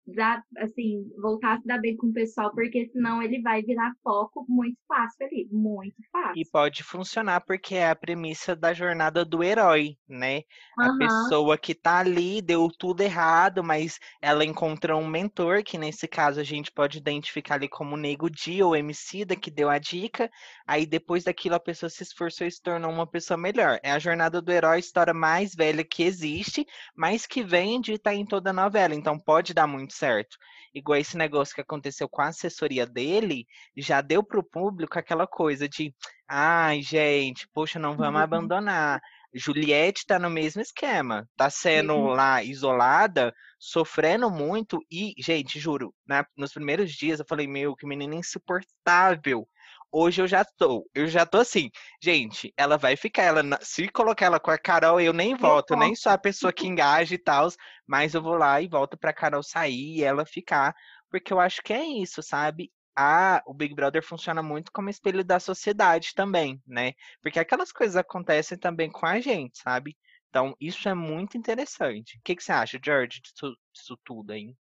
[0.08, 3.92] dar, assim, voltar a se dar bem com o pessoal, porque senão ele vai virar
[4.02, 6.34] foco muito fácil ali, muito fácil.
[6.36, 10.44] E pode funcionar porque é a premissa da jornada do herói, né?
[10.78, 10.86] Uhum.
[10.86, 16.08] A pessoa que tá ali deu tudo errado, mas ela encontrou um mentor, que nesse
[16.08, 20.30] caso a gente pode identificar ali como Nego Dia ou Emicida, que deu a dica,
[20.66, 23.80] aí depois daquilo a pessoa se esforçou e se tornou uma pessoa melhor.
[23.84, 26.66] É a jornada do herói, a história mais velha que existe,
[26.96, 30.38] mas que vende e tá em toda a novela, então pode dar muito certo.
[30.74, 35.26] Igual esse negócio que aconteceu com a assessoria dele, já deu para o público aquela
[35.28, 35.94] coisa de,
[36.28, 38.24] ai, gente, poxa, não vamos uhum.
[38.24, 39.02] abandonar.
[39.34, 42.08] Juliette tá no mesmo esquema, tá sendo uhum.
[42.08, 47.86] lá isolada, sofrendo muito e, gente, juro, né, nos primeiros dias eu falei, meu, que
[47.86, 49.48] menina insuportável.
[49.92, 51.70] Hoje eu já tô, eu já tô assim,
[52.02, 55.96] gente, ela vai ficar, ela se colocar ela com a Carol, eu nem volto, nem
[55.96, 57.48] sou a pessoa que engaja e tal,
[57.88, 60.76] mas eu vou lá e volto pra Carol sair e ela ficar,
[61.10, 62.72] porque eu acho que é isso, sabe?
[63.00, 66.94] a, o Big Brother funciona muito como espelho da sociedade também, né?
[67.22, 69.96] Porque aquelas coisas acontecem também com a gente, sabe?
[70.30, 72.18] Então, isso é muito interessante.
[72.18, 74.56] O que, que você acha, George, disso, disso tudo aí?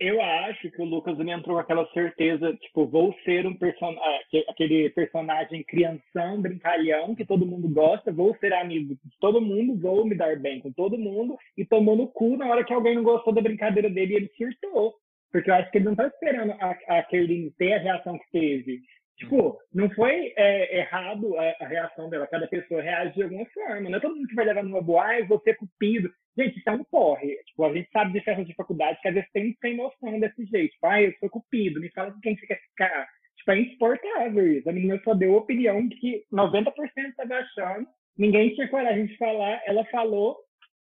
[0.00, 4.00] Eu acho que o Lucas ele entrou com aquela certeza, tipo, vou ser um personagem,
[4.00, 9.76] ah, aquele personagem crianção, brincalhão, que todo mundo gosta, vou ser amigo de todo mundo,
[9.80, 12.94] vou me dar bem com todo mundo, e tomou no cu na hora que alguém
[12.94, 14.94] não gostou da brincadeira dele e ele surtou.
[15.32, 18.30] Porque eu acho que ele não tá esperando a, a Kerline ter a reação que
[18.30, 18.80] teve.
[19.18, 22.26] Tipo, não foi é, errado a, a, reação dela.
[22.28, 23.90] Cada pessoa reage de alguma forma.
[23.90, 26.08] Não é todo mundo que vai levar numa boa, ah, você é cupido.
[26.38, 27.34] Gente, isso é um porre.
[27.46, 30.44] Tipo, a gente sabe de festas de faculdade que às vezes tem sem noção desse
[30.44, 30.70] jeito.
[30.72, 33.08] Tipo, ah, eu sou cupido, me fala com quem você quer ficar.
[33.38, 34.70] Tipo, é insuportável isso.
[34.70, 36.72] A menina só deu opinião que 90%
[37.08, 40.36] estava achando, ninguém tinha coragem de falar, ela falou,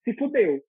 [0.03, 0.59] se fudeu.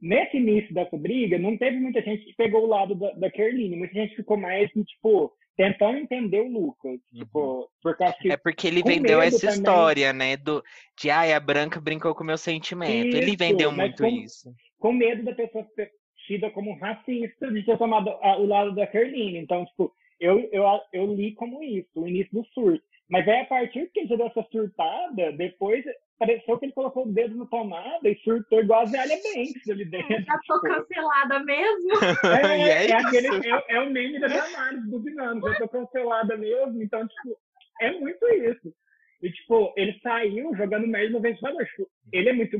[0.00, 3.76] Nesse início dessa briga, não teve muita gente que pegou o lado da, da Kerline.
[3.76, 6.98] Muita gente ficou mais, tipo, tentando entender o Lucas.
[7.12, 7.18] Uhum.
[7.18, 9.56] Tipo, porque acho que é porque ele vendeu essa também...
[9.56, 10.36] história, né?
[10.38, 10.64] Do,
[10.98, 13.08] de ai, a Branca brincou com o meu sentimento.
[13.08, 14.54] Isso, ele vendeu muito com, isso.
[14.78, 15.90] Com medo da pessoa ser
[16.26, 19.36] tida como racista de ter tomado a, o lado da Kerline.
[19.36, 22.82] Então, tipo, eu, eu, eu li como isso, o início do surto.
[23.10, 25.84] Mas aí, a partir que ele deu essa surtada, depois
[26.16, 29.84] pareceu que ele colocou o dedo na tomada e surtou igual a Zélia Banks ali
[29.84, 30.22] dentro.
[30.22, 30.74] Já tô tipo...
[30.74, 31.90] cancelada mesmo?
[32.30, 36.82] É, é, é, aquele, é, é, o meme da Damares duvidando, já tô cancelada mesmo.
[36.82, 37.36] Então, tipo,
[37.80, 38.72] é muito isso.
[39.22, 41.64] E, tipo, ele saiu jogando merda no ventilador.
[41.66, 42.58] Tipo, ele é muito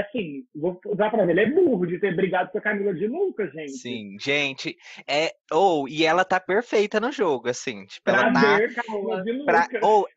[0.00, 3.06] assim, vou usar pra ver, ele é burro de ter brigado com a Camila de
[3.06, 3.72] Lucas, gente.
[3.72, 4.76] Sim, gente,
[5.08, 8.82] é, ou, oh, e ela tá perfeita no jogo, assim, tipo, ela Prazer, tá...
[8.82, 9.68] Camila de Lucas.
[9.68, 10.08] Pra, ou,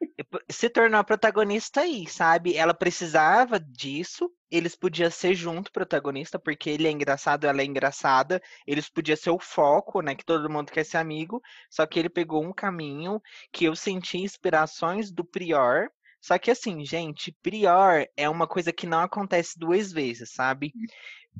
[0.49, 2.55] se tornou a protagonista aí, sabe?
[2.55, 8.41] Ela precisava disso, eles podiam ser junto protagonista, porque ele é engraçado, ela é engraçada,
[8.65, 12.09] eles podiam ser o foco, né, que todo mundo quer ser amigo, só que ele
[12.09, 15.89] pegou um caminho que eu senti inspirações do Prior,
[16.21, 20.71] só que assim, gente, prior é uma coisa que não acontece duas vezes, sabe?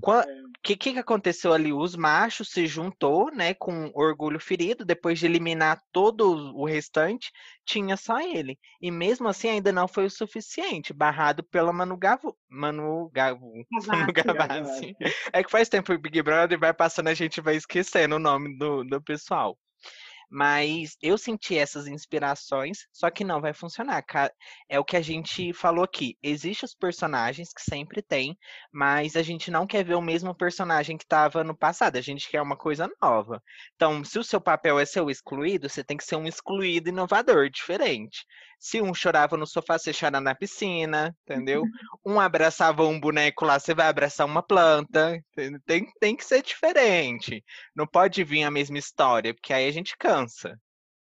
[0.01, 0.25] O é.
[0.63, 1.73] que, que aconteceu ali?
[1.73, 7.31] Os machos se juntou, né, com orgulho ferido, depois de eliminar todo o restante,
[7.65, 8.57] tinha só ele.
[8.81, 13.51] E mesmo assim ainda não foi o suficiente, barrado pela Manu Gavu, Manu Gavu,
[13.87, 14.95] Manu Gavassi.
[15.33, 18.57] É que faz tempo o Big Brother vai passando, a gente vai esquecendo o nome
[18.57, 19.57] do, do pessoal.
[20.29, 24.03] Mas eu senti essas inspirações, só que não vai funcionar.
[24.69, 26.17] É o que a gente falou aqui.
[26.21, 28.37] Existem os personagens que sempre tem,
[28.71, 31.97] mas a gente não quer ver o mesmo personagem que estava no passado.
[31.97, 33.41] A gente quer uma coisa nova.
[33.75, 36.89] Então, se o seu papel é ser o excluído, você tem que ser um excluído
[36.89, 38.25] inovador, diferente.
[38.59, 41.63] Se um chorava no sofá, você chora na piscina, entendeu?
[42.05, 45.21] Um abraçava um boneco lá, você vai abraçar uma planta.
[45.65, 47.43] Tem, tem que ser diferente.
[47.75, 50.18] Não pode vir a mesma história, porque aí a gente cansa.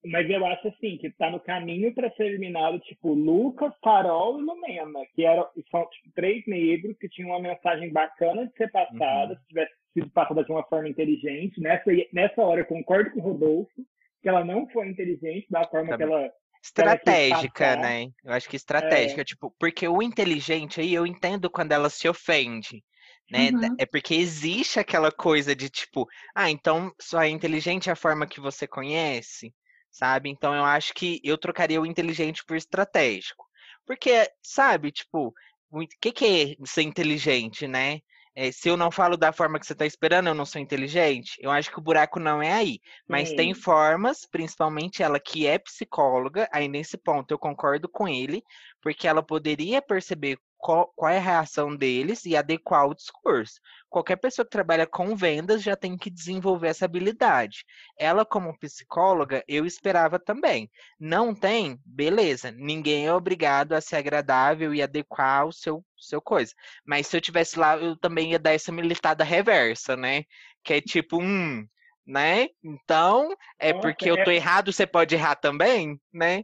[0.05, 4.43] Mas eu acho assim, que tá no caminho para ser eliminado, tipo, Lucas, Carol e
[4.43, 9.33] Lumena, que eram, são tipo, três negros que tinham uma mensagem bacana de ser passada,
[9.33, 9.39] uhum.
[9.39, 11.59] se tivesse sido passada de uma forma inteligente.
[11.59, 13.85] Nessa, nessa hora eu concordo com o Rodolfo,
[14.21, 16.31] que ela não foi inteligente da forma tá que ela
[16.63, 18.07] Estratégica, né?
[18.23, 19.23] Eu acho que estratégica, é.
[19.23, 22.83] tipo, porque o inteligente aí eu entendo quando ela se ofende,
[23.29, 23.49] né?
[23.51, 23.75] Uhum.
[23.77, 28.39] É porque existe aquela coisa de tipo, ah, então só é inteligente a forma que
[28.39, 29.53] você conhece,
[29.91, 30.29] sabe?
[30.29, 33.45] Então eu acho que eu trocaria o inteligente por estratégico.
[33.85, 35.33] Porque, sabe, tipo,
[35.71, 38.01] o que, que é ser inteligente, né?
[38.35, 41.37] É, se eu não falo da forma que você está esperando, eu não sou inteligente.
[41.39, 42.79] Eu acho que o buraco não é aí.
[43.07, 43.35] Mas Sim.
[43.35, 48.43] tem formas, principalmente ela que é psicóloga, aí nesse ponto eu concordo com ele,
[48.79, 53.59] porque ela poderia perceber qual, qual, é a reação deles e adequar o discurso.
[53.89, 57.63] Qualquer pessoa que trabalha com vendas já tem que desenvolver essa habilidade.
[57.97, 60.69] Ela, como psicóloga, eu esperava também.
[60.99, 61.79] Não tem?
[61.85, 62.51] Beleza.
[62.51, 66.53] Ninguém é obrigado a ser agradável e adequar o seu, seu coisa.
[66.85, 70.23] Mas se eu tivesse lá, eu também ia dar essa militada reversa, né?
[70.63, 71.65] Que é tipo, hum,
[72.05, 72.49] né?
[72.63, 76.43] Então, é porque eu tô é errado, você pode errar também, né?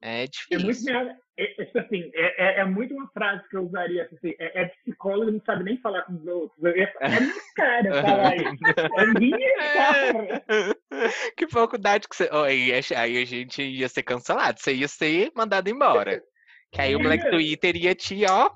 [0.00, 0.94] É difícil.
[0.94, 4.34] É muito, é, é, assim, é, é, é, muito uma frase que eu usaria, assim,
[4.38, 6.64] é, é psicólogo não sabe nem falar com os outros.
[6.64, 8.60] É, é minha cara falar isso.
[8.98, 10.44] É minha cara.
[11.36, 12.28] Que faculdade que você...
[12.32, 16.22] Oh, aí, aí a gente ia ser cancelado, você ia ser mandado embora.
[16.72, 18.50] Que aí o Black Twitter ia te, ó...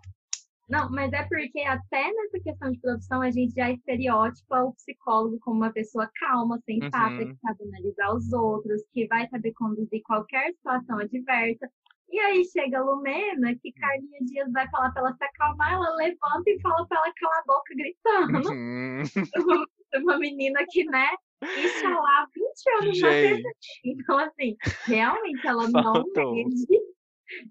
[0.68, 5.38] Não, mas é porque até nessa questão de produção a gente já estereótipa o psicólogo
[5.40, 7.34] como uma pessoa calma, sensata, uhum.
[7.34, 11.68] que sabe analisar os outros, que vai saber conduzir qualquer situação adversa.
[12.14, 15.96] E aí chega a Lumena, que Carlinha Dias vai falar pra ela se acalmar, ela
[15.96, 18.50] levanta e fala pra ela calar a boca gritando.
[18.50, 19.02] Uhum.
[19.96, 21.08] Uma menina que, né,
[21.42, 23.42] isso há 20 anos Gente.
[23.42, 23.50] na
[23.84, 26.12] Então, assim, realmente ela Faltou.
[26.14, 26.66] não mede,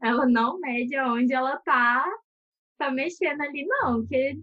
[0.01, 2.05] ela não mede onde ela tá,
[2.77, 3.99] tá mexendo ali, não.
[3.99, 4.37] Porque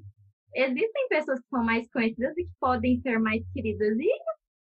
[0.54, 3.98] existem pessoas que são mais conhecidas e que podem ser mais queridas.
[3.98, 4.10] E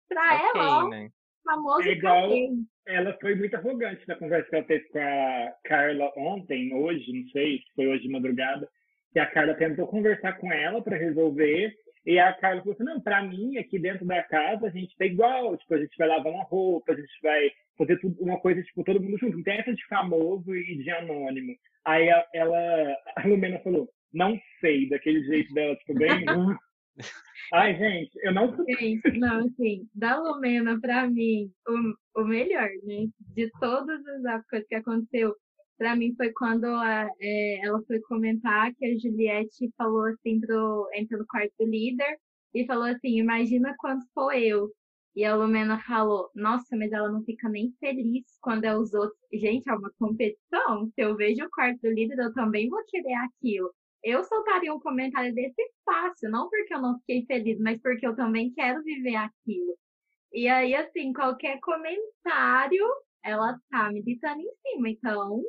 [0.08, 1.10] pra okay, ela, ó, né?
[1.44, 2.30] Famoso é igual,
[2.86, 7.28] ela foi muito arrogante na conversa que ela teve com a Carla ontem, hoje, não
[7.30, 8.68] sei se foi hoje de madrugada,
[9.12, 11.74] que a Carla tentou conversar com ela para resolver,
[12.04, 15.04] E a Carla falou assim, não, pra mim, aqui dentro da casa, a gente tá
[15.04, 18.60] igual, tipo, a gente vai lavar uma roupa, a gente vai fazer tudo, uma coisa,
[18.62, 19.36] tipo, todo mundo junto.
[19.36, 21.54] Não tem essa de famoso e de anônimo.
[21.84, 26.24] Aí a, ela, a Lumena falou, não sei, daquele jeito dela, tipo, bem...
[27.52, 28.54] Ai, gente, eu não.
[28.66, 33.08] Gente, não, assim, da Lumena, pra mim, o, o melhor, né?
[33.20, 35.34] De todas as coisas que aconteceu,
[35.76, 40.88] pra mim foi quando a, é, ela foi comentar que a Juliette falou assim pro.
[40.94, 42.18] entra no quarto do líder
[42.54, 44.70] e falou assim: imagina quando for eu.
[45.14, 49.18] E a Lumena falou: Nossa, mas ela não fica nem feliz quando é os outros.
[49.32, 50.86] Gente, é uma competição.
[50.94, 53.70] Se eu vejo o quarto do líder, eu também vou querer aquilo
[54.02, 58.16] eu soltaria um comentário desse fácil, não porque eu não fiquei feliz, mas porque eu
[58.16, 59.76] também quero viver aquilo.
[60.32, 62.86] E aí, assim, qualquer comentário,
[63.22, 64.88] ela tá militando em cima.
[64.88, 65.42] Então,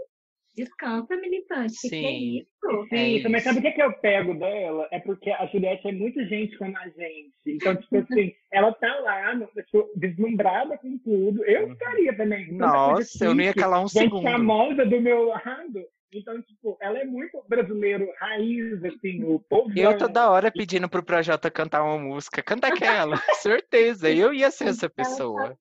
[0.56, 1.74] descansa, militante.
[1.74, 1.89] Sim.
[1.89, 2.88] Que é isso?
[2.89, 3.30] Sim, é isso.
[3.30, 4.88] mas sabe o que, que eu pego dela?
[4.92, 7.34] É porque a Juliette é muito gente como a gente.
[7.48, 11.44] Então, tipo assim, ela tá lá, tipo, deslumbrada com tudo.
[11.46, 12.52] Eu ficaria também.
[12.52, 14.24] Nossa, eu não ia calar um gente segundo.
[14.24, 15.86] famosa do meu lado.
[16.13, 19.71] Então, tipo, ela é muito brasileiro, raiz, assim, o povo.
[19.76, 22.43] Eu toda hora pedindo pro Projota cantar uma música.
[22.43, 24.10] Canta aquela, certeza.
[24.10, 25.58] Eu ia ser essa pessoa.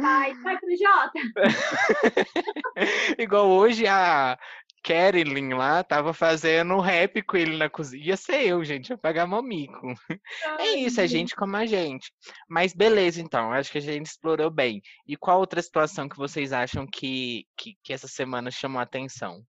[0.00, 1.20] Vai, vai, Projota.
[3.18, 4.38] Igual hoje a
[4.82, 8.04] Carolyn lá tava fazendo um rap com ele na cozinha.
[8.04, 9.94] Ia ser eu, gente, ia pagar momico.
[10.58, 12.12] É isso, é gente como a gente.
[12.48, 14.80] Mas beleza, então, acho que a gente explorou bem.
[15.06, 19.44] E qual outra situação que vocês acham que, que, que essa semana chamou a atenção?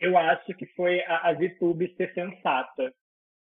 [0.00, 2.92] Eu acho que foi a, a VTube ser sensata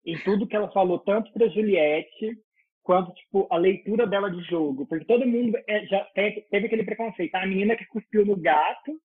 [0.05, 2.39] em tudo que ela falou, tanto para Juliette
[2.83, 6.85] quanto tipo a leitura dela de jogo, porque todo mundo é, já teve, teve, aquele
[6.85, 8.99] preconceito, a menina que cuspiu no gato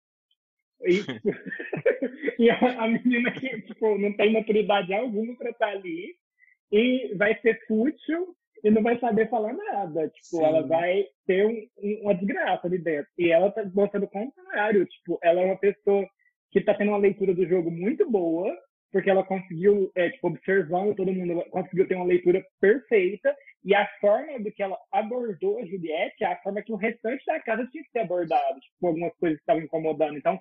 [0.83, 1.01] e,
[2.39, 6.15] e a, a, menina que tipo não tem maturidade alguma para estar tá ali
[6.71, 10.45] e vai ser fútil e não vai saber falar nada, tipo Sim.
[10.45, 14.87] ela vai ter um, um, uma desgraça ali dentro e ela tá mostrando o contrário,
[14.87, 16.07] tipo ela é uma pessoa
[16.53, 18.55] que está tendo uma leitura do jogo muito boa,
[18.93, 23.35] porque ela conseguiu, é, tipo, observando todo mundo, conseguiu ter uma leitura perfeita,
[23.65, 27.25] e a forma do que ela abordou a Juliette é a forma que o restante
[27.25, 30.19] da casa tinha que ser abordado, tipo, algumas coisas que estavam incomodando.
[30.19, 30.39] Então,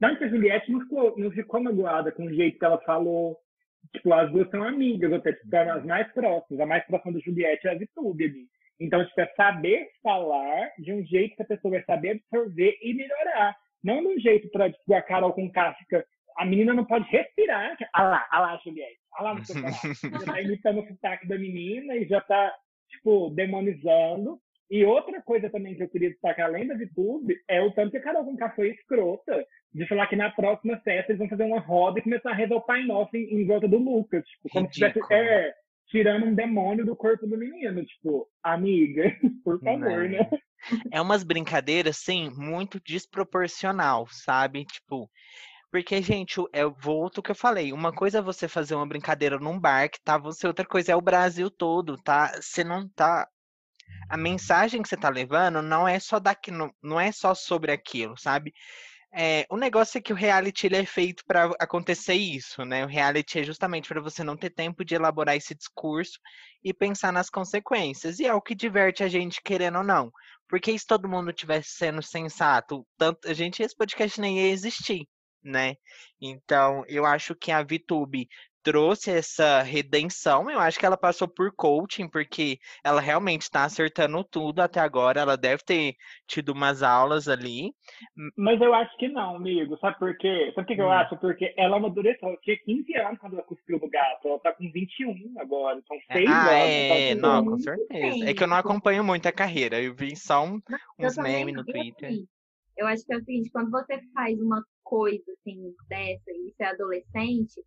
[0.00, 3.36] não que a Juliette não ficou, não ficou magoada com o jeito que ela falou,
[3.92, 7.68] tipo, as duas são amigas, até, tipo, as mais próximas, a mais próxima da Juliette
[7.68, 8.46] é a Vitube ali.
[8.80, 12.94] Então, tipo, é saber falar de um jeito que a pessoa vai saber absorver e
[12.94, 13.54] melhorar.
[13.82, 16.04] Não de um jeito para a Carol com K fica.
[16.36, 17.76] A menina não pode respirar.
[17.92, 18.98] Ah lá, ah lá, Juliette.
[19.14, 19.54] Ah lá, você
[20.10, 22.54] já tá imitando o sotaque da menina e já tá,
[22.90, 24.40] tipo, demonizando.
[24.70, 27.98] E outra coisa também que eu queria destacar, além da VTube, é o tanto que
[27.98, 31.60] a Carol Conká foi escrota de falar que na próxima festa eles vão fazer uma
[31.60, 34.24] roda e começar a rezar o Pai Nosso em, em volta do Lucas.
[34.26, 35.52] Tipo, como se estivesse é,
[35.92, 37.84] tirando um demônio do corpo do menino.
[37.84, 40.28] Tipo, amiga, por favor, né?
[40.90, 44.64] É umas brincadeiras, sim, muito desproporcional, sabe?
[44.64, 45.08] Tipo,
[45.70, 47.72] porque, gente, eu volto o que eu falei.
[47.72, 50.96] Uma coisa é você fazer uma brincadeira num bar, que tá você, outra coisa é
[50.96, 52.32] o Brasil todo, tá?
[52.40, 53.28] Você não tá.
[54.08, 57.70] A mensagem que você tá levando não é só daqui, não, não é só sobre
[57.70, 58.52] aquilo, sabe?
[59.14, 62.82] É, o negócio é que o reality ele é feito para acontecer isso, né?
[62.84, 66.18] O reality é justamente para você não ter tempo de elaborar esse discurso
[66.64, 68.18] e pensar nas consequências.
[68.18, 70.10] E é o que diverte a gente, querendo ou não.
[70.48, 75.06] Porque se todo mundo tivesse sendo sensato, tanto a gente esse podcast nem ia existir,
[75.42, 75.76] né?
[76.20, 78.28] Então, eu acho que a VTube
[78.62, 80.50] trouxe essa redenção.
[80.50, 85.20] Eu acho que ela passou por coaching, porque ela realmente está acertando tudo até agora.
[85.20, 85.94] Ela deve ter
[86.26, 87.72] tido umas aulas ali.
[88.36, 89.76] Mas eu acho que não, amigo.
[89.78, 90.52] Sabe por quê?
[90.54, 90.84] Sabe o que, que hum.
[90.84, 91.16] eu acho?
[91.18, 92.28] Porque ela amadureceu.
[92.28, 94.28] Ela tinha 15 anos quando ela cuspiu no gato.
[94.28, 95.80] Ela tá com 21 agora.
[95.86, 96.52] São 6 ah, anos.
[96.52, 98.30] É, não, com certeza.
[98.30, 99.80] É que eu não acompanho muito a carreira.
[99.80, 100.60] Eu vi só um,
[100.98, 102.08] uns memes no Twitter.
[102.08, 102.26] Assim,
[102.76, 106.64] eu acho que é o seguinte, quando você faz uma coisa assim dessa e você
[106.64, 107.62] é adolescente,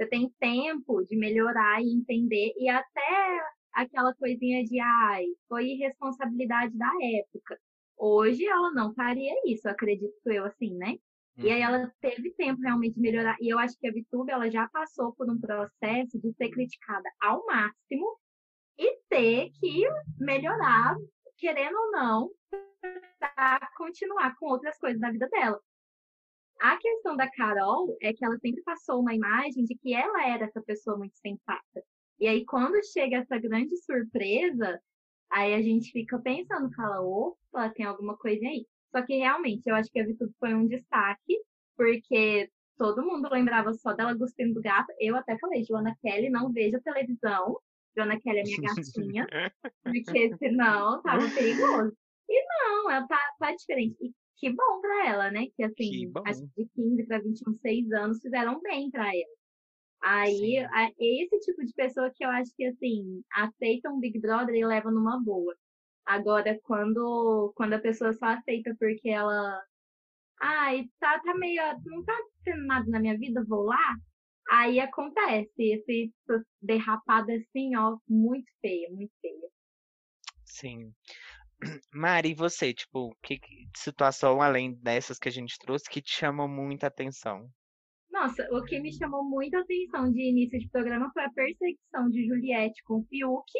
[0.00, 3.40] você tem tempo de melhorar e entender, e até
[3.74, 7.60] aquela coisinha de, ai, foi irresponsabilidade da época.
[7.98, 10.96] Hoje ela não faria isso, acredito eu assim, né?
[11.36, 11.44] Uhum.
[11.44, 11.66] E aí uhum.
[11.66, 13.36] ela teve tempo realmente de melhorar.
[13.40, 17.08] E eu acho que a VTube ela já passou por um processo de ser criticada
[17.20, 18.18] ao máximo
[18.78, 19.86] e ter que
[20.18, 20.96] melhorar,
[21.36, 22.30] querendo ou não,
[23.18, 25.60] para continuar com outras coisas da vida dela.
[26.60, 30.44] A questão da Carol é que ela sempre passou uma imagem de que ela era
[30.44, 31.82] essa pessoa muito sensata.
[32.18, 34.78] E aí, quando chega essa grande surpresa,
[35.30, 38.66] aí a gente fica pensando, fala, opa, tem alguma coisa aí.
[38.94, 41.40] Só que realmente, eu acho que a Vitube foi um destaque,
[41.76, 44.92] porque todo mundo lembrava só dela gostando do gato.
[44.98, 47.58] Eu até falei, Joana Kelly, não veja televisão.
[47.96, 49.26] Dona Kelly é minha gatinha,
[49.82, 51.96] porque senão tava perigoso.
[52.28, 53.96] E não, ela tá, tá diferente.
[54.00, 55.46] E que bom pra ela, né?
[55.54, 59.40] Que assim, que acho que de 15 para 21, 6 anos fizeram bem pra ela.
[60.02, 64.54] Aí, a, esse tipo de pessoa que eu acho que, assim, aceita um Big Brother
[64.54, 65.54] e leva numa boa.
[66.06, 69.62] Agora, quando, quando a pessoa só aceita porque ela.
[70.40, 71.62] Ai, tá, tá meio.
[71.84, 73.96] Não tá tendo nada na minha vida, vou lá.
[74.50, 79.48] Aí acontece esse, essa derrapada assim, ó, muito feia, muito feia.
[80.46, 80.92] Sim.
[81.92, 83.40] Mari, e você, tipo, que
[83.76, 87.48] situação além dessas que a gente trouxe que te chamou muita atenção?
[88.10, 92.26] Nossa, o que me chamou muita atenção de início de programa foi a perseguição de
[92.26, 93.52] Juliette com Fiuk,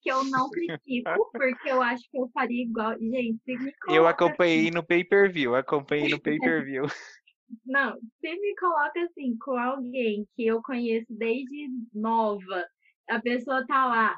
[0.00, 2.98] que eu não critico, porque eu acho que eu faria igual.
[2.98, 4.70] Gente, se me Eu acompanhei assim...
[4.70, 6.84] no pay-per-view, acompanhei no pay-per-view.
[7.66, 12.64] Não, se me coloca assim com alguém que eu conheço desde nova,
[13.08, 14.16] a pessoa tá lá,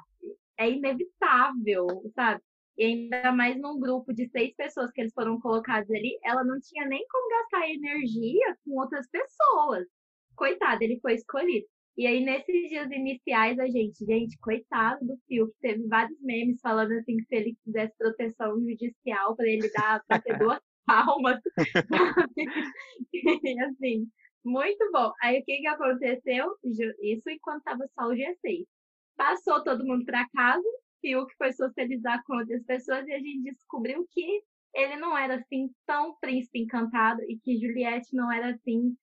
[0.58, 2.42] é inevitável, sabe?
[2.78, 6.58] E ainda mais num grupo de seis pessoas que eles foram colocados ali, ela não
[6.60, 9.86] tinha nem como gastar energia com outras pessoas.
[10.34, 11.66] Coitado, ele foi escolhido.
[11.96, 16.58] E aí, nesses dias iniciais, a gente, gente, coitado do Fio, que teve vários memes
[16.60, 21.38] falando assim que se ele quisesse proteção judicial para ele dar, pra ter duas palmas.
[23.12, 24.08] e, assim,
[24.42, 25.12] muito bom.
[25.22, 26.56] Aí o que que aconteceu?
[26.64, 28.66] Isso enquanto tava só o G6.
[29.14, 30.64] Passou todo mundo para casa,
[31.02, 34.42] Fiuk foi socializar com outras pessoas e a gente descobriu que
[34.74, 38.96] ele não era assim tão príncipe encantado e que Juliette não era assim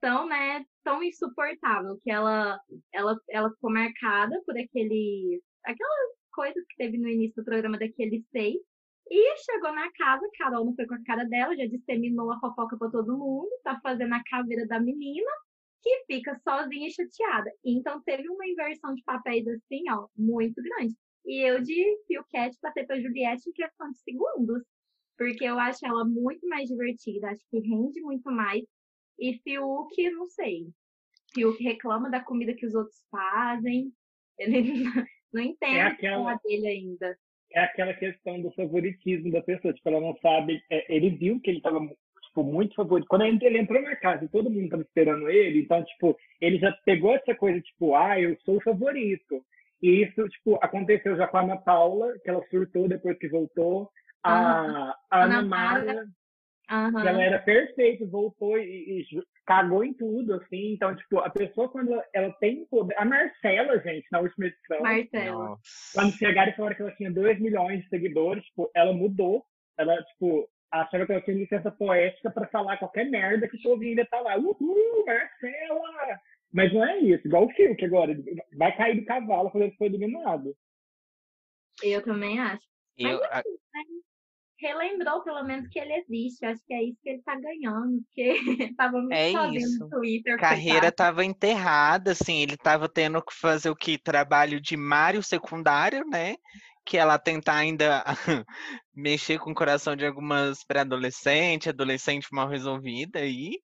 [0.00, 2.58] tão, né, tão insuportável, que ela
[2.92, 8.24] ela ela ficou marcada por aquele aquelas coisas que teve no início do programa daquele
[8.32, 8.58] seis
[9.10, 12.76] e chegou na casa, Carol não foi com a cara dela, já disseminou a fofoca
[12.78, 15.30] para todo mundo, tá fazendo a caveira da menina,
[15.82, 17.50] que fica sozinha e chateada.
[17.64, 20.94] Então teve uma inversão de papéis assim, ó, muito grande.
[21.24, 24.62] E eu de Philcat passei pra Juliette em questão de segundos.
[25.16, 28.64] Porque eu acho ela muito mais divertida, acho que rende muito mais.
[29.18, 30.66] E Fiuk, não sei.
[31.34, 33.92] Fiuk reclama da comida que os outros fazem.
[34.38, 34.62] Ele
[35.32, 37.16] não entende é aquela, a dele ainda.
[37.52, 39.72] É aquela questão do favoritismo da pessoa.
[39.72, 40.62] Tipo, ela não sabe.
[40.70, 41.78] É, ele viu que ele estava
[42.32, 43.06] tipo, muito favorito.
[43.06, 46.72] Quando ele entrou na casa e todo mundo estava esperando ele, então, tipo, ele já
[46.84, 49.44] pegou essa coisa, tipo, ah, eu sou o favorito.
[49.82, 53.90] E isso, tipo, aconteceu já com a Ana Paula, que ela surtou depois que voltou.
[54.22, 56.04] A, a Ana, Ana Mara,
[56.70, 57.00] uhum.
[57.00, 59.06] ela era perfeita, voltou e, e,
[59.44, 60.72] cagou em tudo, assim.
[60.72, 62.96] Então, tipo, a pessoa, quando ela, ela tem poder.
[62.96, 64.80] A Marcela, gente, na última edição.
[64.80, 65.58] Marcela.
[65.92, 69.44] Quando chegaram e falaram que ela tinha 2 milhões de seguidores, tipo, ela mudou.
[69.76, 73.82] Ela, tipo, achava que ela tinha licença poética para falar qualquer merda que o povo
[73.82, 74.36] ainda tá lá.
[74.36, 76.20] Uhul, Marcela!
[76.52, 78.14] Mas não é isso, igual o Fiuk agora,
[78.56, 80.54] vai cair do cavalo quando ele for eliminado.
[81.82, 82.64] Eu também acho.
[82.98, 83.78] Eu, Mas assim, a...
[83.78, 84.02] né?
[84.62, 86.46] relembrou pelo menos que ele existe.
[86.46, 88.34] Acho que é isso que ele tá ganhando, porque
[88.76, 89.80] tava muito é isso.
[89.80, 90.38] no Twitter.
[90.38, 90.96] Carreira coitado.
[90.96, 93.98] tava enterrada, assim, ele tava tendo que fazer o que?
[93.98, 96.36] Trabalho de Mário secundário, né?
[96.84, 98.04] Que ela tentar ainda
[98.94, 103.58] mexer com o coração de algumas pré-adolescentes, adolescente mal resolvida aí.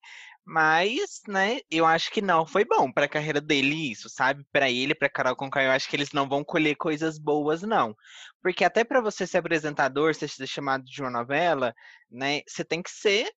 [0.50, 4.42] Mas, né, eu acho que não foi bom para a carreira dele isso, sabe?
[4.50, 7.94] Para ele, para Carol Conká, eu acho que eles não vão colher coisas boas não.
[8.42, 11.74] Porque até para você ser apresentador, ser chamado de uma novela,
[12.10, 13.30] né, você tem que ser,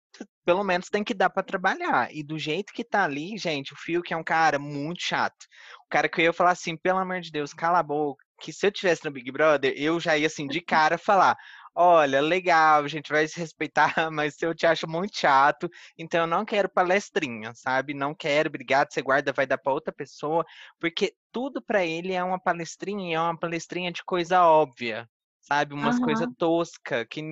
[0.44, 2.14] pelo menos tem que dar para trabalhar.
[2.14, 5.46] E do jeito que tá ali, gente, o Fio que é um cara muito chato.
[5.86, 8.52] O cara que eu ia falar assim, pelo amor de Deus, cala a boca, que
[8.52, 11.36] se eu tivesse no Big Brother, eu já ia assim de cara falar:
[11.74, 15.68] olha, legal, a gente vai se respeitar, mas eu te acho muito chato,
[15.98, 17.94] então eu não quero palestrinha, sabe?
[17.94, 20.44] Não quero, obrigado, você guarda, vai dar para outra pessoa,
[20.78, 25.08] porque tudo para ele é uma palestrinha, é uma palestrinha de coisa óbvia,
[25.40, 25.74] sabe?
[25.74, 26.04] Umas uhum.
[26.04, 27.22] coisas tosca, que,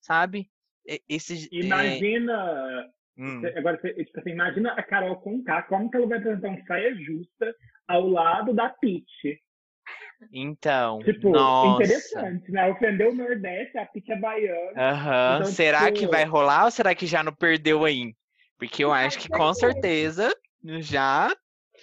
[0.00, 0.50] sabe?
[1.08, 3.22] Esse, é imagina, é...
[3.22, 3.42] hum.
[3.56, 7.54] agora, tipo assim, imagina a Carol Conká, como que ela vai apresentar um saia justa
[7.88, 9.40] ao lado da Pitty?
[10.32, 11.82] Então, tipo, nossa.
[11.82, 12.70] interessante, né?
[12.70, 14.72] Ofendeu o Nordeste, a pique é baiana.
[14.76, 15.36] Aham.
[15.40, 15.98] Então, será tipo...
[15.98, 18.14] que vai rolar ou será que já não perdeu aí?
[18.58, 20.34] Porque eu acho que com certeza
[20.80, 21.34] já.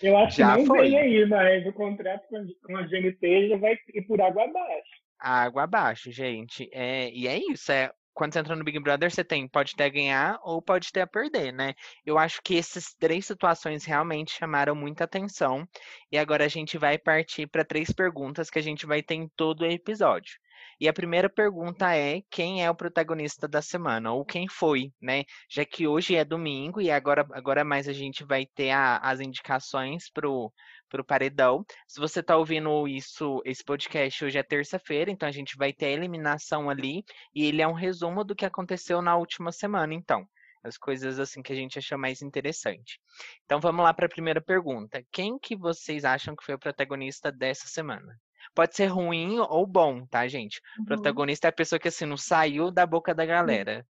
[0.02, 0.90] Eu acho já que não foi.
[0.90, 2.24] vem aí, mas o contrato
[2.64, 5.02] com a GNT já vai ir por água abaixo.
[5.20, 6.70] Água abaixo, gente.
[6.74, 7.72] É, e é isso.
[7.72, 10.92] É, quando você entra no Big Brother, você tem, pode ter a ganhar ou pode
[10.92, 11.74] ter a perder, né?
[12.06, 15.68] Eu acho que essas três situações realmente chamaram muita atenção.
[16.12, 19.28] E agora a gente vai partir para três perguntas que a gente vai ter em
[19.36, 20.40] todo o episódio.
[20.80, 24.12] E a primeira pergunta é: quem é o protagonista da semana?
[24.12, 25.24] Ou quem foi, né?
[25.50, 29.20] Já que hoje é domingo e agora, agora mais a gente vai ter a, as
[29.20, 30.52] indicações pro
[30.92, 31.66] pro paredão.
[31.88, 35.86] Se você tá ouvindo isso, esse podcast hoje é terça-feira, então a gente vai ter
[35.86, 40.28] a eliminação ali e ele é um resumo do que aconteceu na última semana, então.
[40.64, 43.00] As coisas assim que a gente achou mais interessante.
[43.46, 45.04] Então vamos lá para a primeira pergunta.
[45.12, 48.16] Quem que vocês acham que foi o protagonista dessa semana?
[48.54, 50.62] Pode ser ruim ou bom, tá, gente?
[50.78, 50.86] Uhum.
[50.86, 53.88] protagonista é a pessoa que assim não saiu da boca da galera.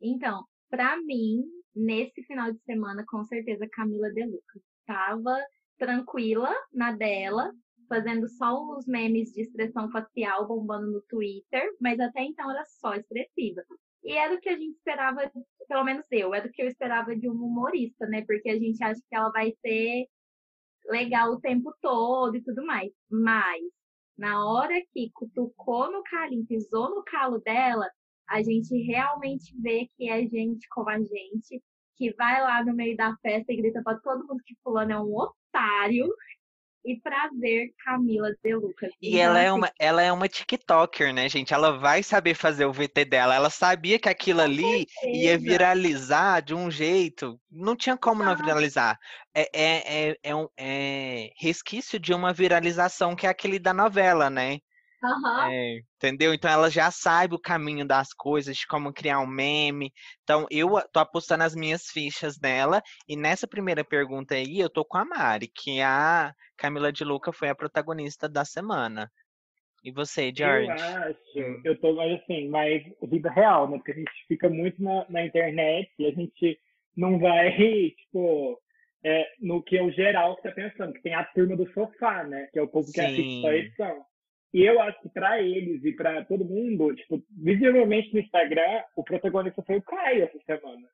[0.00, 1.42] Então, pra mim,
[1.74, 5.36] nesse final de semana, com certeza, Camila De Lucas estava
[5.78, 7.52] tranquila na dela,
[7.88, 12.94] fazendo só os memes de expressão facial bombando no Twitter, mas até então era só
[12.94, 13.62] expressiva.
[14.04, 15.30] E era o que a gente esperava,
[15.66, 18.24] pelo menos eu, era o que eu esperava de um humorista, né?
[18.26, 20.06] Porque a gente acha que ela vai ser
[20.86, 22.92] legal o tempo todo e tudo mais.
[23.10, 23.62] Mas,
[24.16, 27.88] na hora que cutucou no calinho, pisou no calo dela,
[28.28, 31.62] a gente realmente vê que é gente como a gente,
[31.98, 34.98] que vai lá no meio da festa e grita pra todo mundo que fulano é
[34.98, 36.08] um otário.
[36.84, 38.90] E prazer, Camila De Lucas.
[39.02, 41.52] E Então, ela é assim, uma, ela é uma TikToker, né, gente?
[41.52, 43.34] Ela vai saber fazer o VT dela.
[43.34, 47.38] Ela sabia que aquilo ali ia viralizar de um jeito.
[47.50, 48.46] Não tinha como não Exato.
[48.46, 48.98] viralizar.
[49.34, 54.30] É, é, é, é, um, é resquício de uma viralização que é aquele da novela,
[54.30, 54.60] né?
[55.02, 55.50] Aham.
[55.50, 56.34] É, entendeu?
[56.34, 59.92] Então ela já sabe o caminho das coisas, de como criar um meme.
[60.22, 62.82] Então eu tô apostando as minhas fichas nela.
[63.08, 67.32] E nessa primeira pergunta aí, eu tô com a Mari, que a Camila de Luca
[67.32, 69.10] foi a protagonista da semana.
[69.84, 70.70] E você, Eu George?
[70.70, 71.62] acho, Hum.
[71.64, 73.76] eu tô mais assim, mais vida real, né?
[73.78, 76.58] Porque a gente fica muito na, na internet e a gente
[76.96, 77.50] não vai,
[77.96, 78.60] tipo,
[79.04, 82.24] é, no que é o geral que tá pensando, que tem a turma do sofá,
[82.24, 82.48] né?
[82.52, 83.52] Que é o povo que assiste só Sim.
[83.52, 84.04] edição.
[84.52, 89.04] E eu acho que pra eles e pra todo mundo, tipo, visivelmente no Instagram, o
[89.04, 90.88] protagonista foi o Caio essa semana.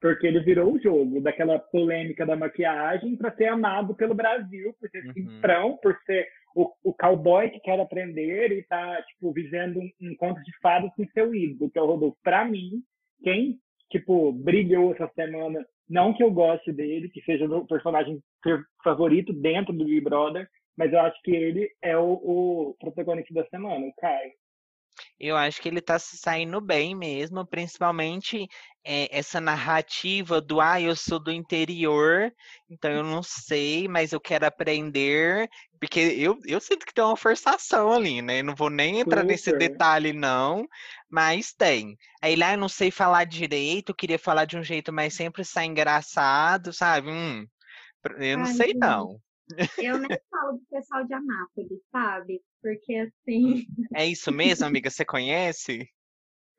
[0.00, 4.90] Porque ele virou o jogo daquela polêmica da maquiagem para ser amado pelo Brasil, por
[4.90, 5.12] ser Uhum.
[5.14, 10.14] simprão, por ser o, o cowboy que quer aprender e tá, tipo, vivendo um, um
[10.16, 12.18] conto de fadas com seu ídolo, que é o Rodolfo.
[12.22, 12.82] Pra mim,
[13.22, 13.58] quem,
[13.90, 18.20] tipo, brilhou essa semana, não que eu goste dele, que seja o meu personagem
[18.82, 20.46] favorito dentro do Big Brother,
[20.76, 22.12] mas eu acho que ele é o,
[22.70, 24.32] o protagonista da semana, o Caio.
[25.18, 28.48] Eu acho que ele tá se saindo bem mesmo, principalmente
[28.84, 32.32] eh, essa narrativa do ah, eu sou do interior,
[32.70, 35.48] então eu não sei, mas eu quero aprender,
[35.80, 38.42] porque eu, eu sinto que tem uma forçação ali, né?
[38.42, 39.58] Não vou nem entrar nesse Super.
[39.58, 40.66] detalhe, não,
[41.10, 41.96] mas tem.
[42.22, 45.66] Aí lá eu não sei falar direito, queria falar de um jeito, mas sempre sai
[45.66, 47.10] engraçado, sabe?
[47.10, 47.46] Hum,
[48.18, 49.20] eu não Ai, sei, não.
[49.78, 52.40] Eu nem falo do pessoal de Anápolis, sabe?
[52.62, 54.90] Porque assim, É isso mesmo, amiga?
[54.90, 55.88] Você conhece?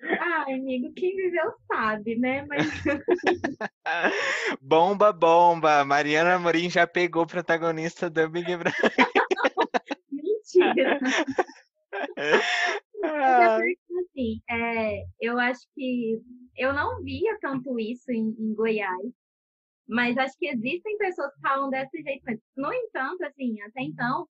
[0.02, 2.46] ai, amigo, quem viveu sabe, né?
[2.46, 2.68] Mas
[4.62, 5.84] Bomba, bomba!
[5.86, 8.74] Mariana Amorim já pegou o protagonista do Big Brother.
[10.12, 11.00] mentira.
[12.18, 12.66] É
[13.04, 16.20] Ah, porque, assim, é, eu acho que
[16.58, 19.14] eu não via tanto isso em, em Goiás,
[19.88, 22.42] mas acho que existem pessoas que falam desse jeito mesmo.
[22.56, 24.28] No entanto, assim, até então,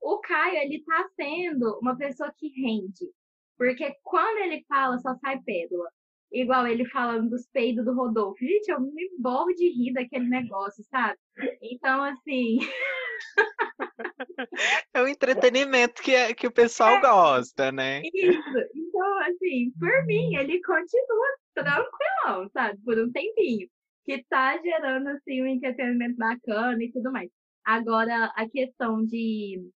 [0.00, 3.10] o Caio, ele tá sendo uma pessoa que rende.
[3.56, 5.90] Porque quando ele fala, só sai pérola.
[6.30, 8.38] Igual ele falando dos peidos do Rodolfo.
[8.38, 11.18] Gente, eu me borro de rir daquele negócio, sabe?
[11.62, 12.58] Então, assim,
[14.94, 18.02] é um entretenimento que, é- que o pessoal gosta, né?
[18.14, 18.58] Isso.
[18.74, 22.78] Então, assim, por mim, ele continua tranquilão, sabe?
[22.84, 23.68] Por um tempinho.
[24.08, 27.28] Que tá gerando, assim, um entretenimento bacana e tudo mais.
[27.62, 29.70] Agora, a questão de,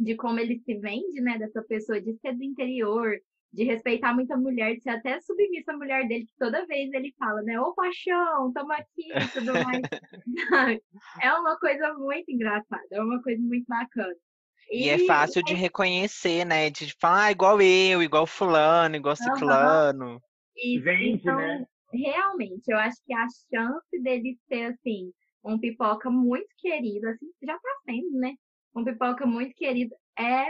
[0.00, 1.36] de como ele se vende, né?
[1.36, 3.14] Dessa pessoa de ser do interior,
[3.52, 6.90] de respeitar muito a mulher, de ser até submissa à mulher dele, que toda vez
[6.94, 7.60] ele fala, né?
[7.60, 9.82] Ô, paixão, tamo aqui e tudo mais.
[11.22, 14.16] É uma coisa muito engraçada, é uma coisa muito bacana.
[14.70, 16.70] E é fácil de reconhecer, né?
[16.70, 20.22] De falar, ah, igual eu, igual fulano, igual ciclano.
[20.56, 21.66] Isso, Vende, então, né?
[21.96, 25.12] Realmente, eu acho que a chance dele ser, assim,
[25.44, 28.34] um pipoca muito querido, assim, já tá sendo, né?
[28.74, 30.46] Um pipoca muito querido é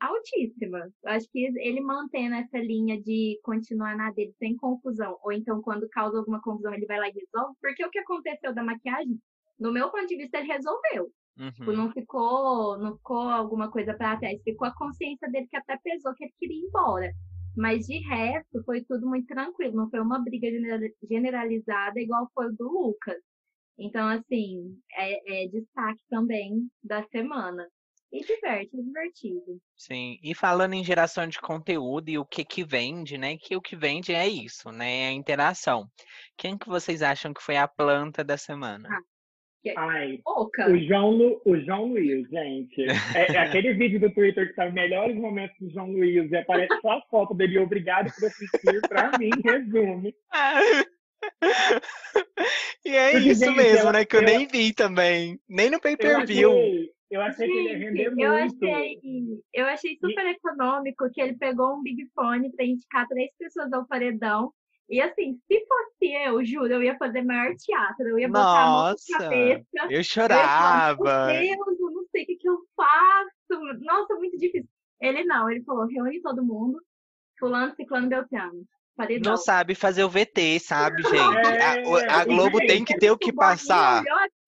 [0.00, 0.78] altíssima.
[1.04, 5.60] Eu acho que ele mantendo essa linha de continuar na dele sem confusão, ou então
[5.62, 9.18] quando causa alguma confusão ele vai lá e resolve, porque o que aconteceu da maquiagem,
[9.58, 11.10] no meu ponto de vista, ele resolveu.
[11.56, 11.76] Tipo, Uhum.
[11.76, 14.40] não ficou, não ficou alguma coisa pra trás.
[14.44, 17.10] Ficou a consciência dele que até pesou que ele queria ir embora.
[17.58, 19.74] Mas de resto, foi tudo muito tranquilo.
[19.74, 23.16] Não foi uma briga genera- generalizada igual foi o do Lucas.
[23.76, 27.66] Então, assim, é, é destaque também da semana.
[28.10, 29.60] E diverte, é divertido.
[29.76, 33.36] Sim, e falando em geração de conteúdo e o que que vende, né?
[33.36, 35.02] Que o que vende é isso, né?
[35.02, 35.86] É a interação.
[36.36, 38.88] Quem que vocês acham que foi a planta da semana?
[38.90, 39.00] Ah.
[39.62, 40.70] Que é Ai, pouca.
[40.70, 42.82] o João, Lu, o João Luiz, gente.
[43.16, 46.36] É, é aquele vídeo do Twitter que tá os melhores momentos do João Luiz e
[46.36, 47.58] aparece só a foto dele.
[47.58, 48.80] Obrigado por assistir.
[48.88, 50.14] Pra mim, resume.
[52.84, 54.04] e é Porque, isso gente, mesmo, eu- né?
[54.04, 55.40] Que eu, eu- nem vi também.
[55.48, 56.52] Nem no pay-per-view.
[57.10, 58.64] eu achei que ele ia render eu muito.
[58.66, 59.00] achei,
[59.54, 63.86] eu achei super econômico que ele pegou um Big Fone pra indicar três pessoas ao
[63.86, 64.52] paredão.
[64.88, 68.08] E assim, se fosse eu, juro, eu ia fazer maior teatro.
[68.08, 69.66] Eu ia botar a mão na cabeça.
[69.74, 71.26] Eu Eu ia falar, chorava.
[71.26, 73.80] Meu Deus, eu não sei o que, que eu faço.
[73.80, 74.68] Nossa, muito difícil.
[75.00, 76.80] Ele não, ele falou, reúne todo mundo.
[77.38, 78.64] Fulano, ciclano, beltrano.
[78.96, 79.32] Paredão.
[79.32, 81.46] Não sabe fazer o VT, sabe, gente?
[81.46, 84.02] É, A, a Globo gente, tem que ter o que Boninho passar.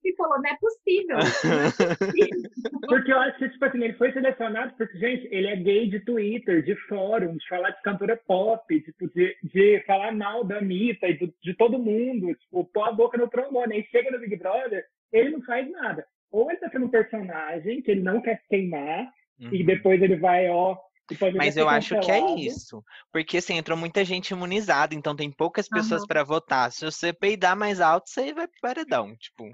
[0.04, 1.16] E falou, não é possível.
[2.86, 6.00] Porque eu acho que, tipo assim, ele foi selecionado porque, gente, ele é gay de
[6.00, 11.06] Twitter, de fórum, de falar de cantora pop, tipo, de, de falar mal da Anitta
[11.06, 13.74] e do- de todo mundo, tipo, pôr a boca no trombone.
[13.76, 16.04] Aí chega no Big Brother, ele não faz nada.
[16.32, 19.06] Ou ele tá sendo um personagem que ele não quer se queimar,
[19.40, 19.66] e Uhum.
[19.66, 20.76] depois ele vai, ó.
[21.10, 22.84] e Mas eu acho que é isso.
[23.12, 26.08] Porque assim, entrou muita gente imunizada, então tem poucas pessoas Aham.
[26.08, 26.70] pra votar.
[26.72, 29.16] Se você peidar mais alto, você vai pro paredão.
[29.16, 29.48] Tipo,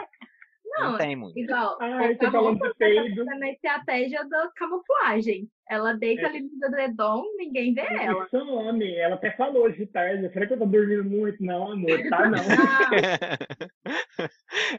[0.79, 1.39] não, Não, tem muito.
[1.39, 3.25] Igual, Ah, o você falando de Pocahontas tá peido.
[3.25, 5.49] fazendo a estratégia da camuflagem.
[5.69, 6.27] Ela deita É.
[6.27, 8.25] ali no edredom, ninguém vê ela.
[8.25, 10.33] Isso ela até falou hoje de tarde.
[10.33, 11.43] Será que eu tô dormindo muito?
[11.43, 12.37] Não, amor, tá não.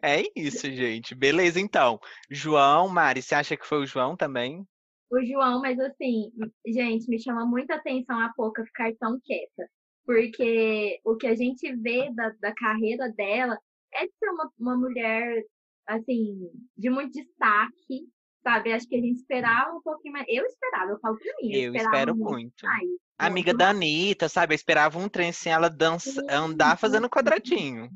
[0.01, 1.15] É isso, gente.
[1.15, 1.99] Beleza, então.
[2.29, 4.65] João, Mari, você acha que foi o João também?
[5.09, 6.29] o João, mas assim,
[6.67, 9.65] gente, me chama muita atenção a Poca ficar tão quieta.
[10.05, 13.57] Porque o que a gente vê da, da carreira dela
[13.93, 15.43] é de ser uma, uma mulher,
[15.87, 18.07] assim, de muito destaque,
[18.43, 18.73] sabe?
[18.73, 20.25] Acho que a gente esperava um pouquinho mais.
[20.29, 21.53] Eu esperava, eu falo pra mim.
[21.53, 22.65] Eu esperava espero muito.
[22.65, 22.89] mais.
[23.19, 24.53] Amiga muito da Anitta, sabe?
[24.53, 27.89] Eu esperava um trem sem ela dança, andar fazendo quadradinho.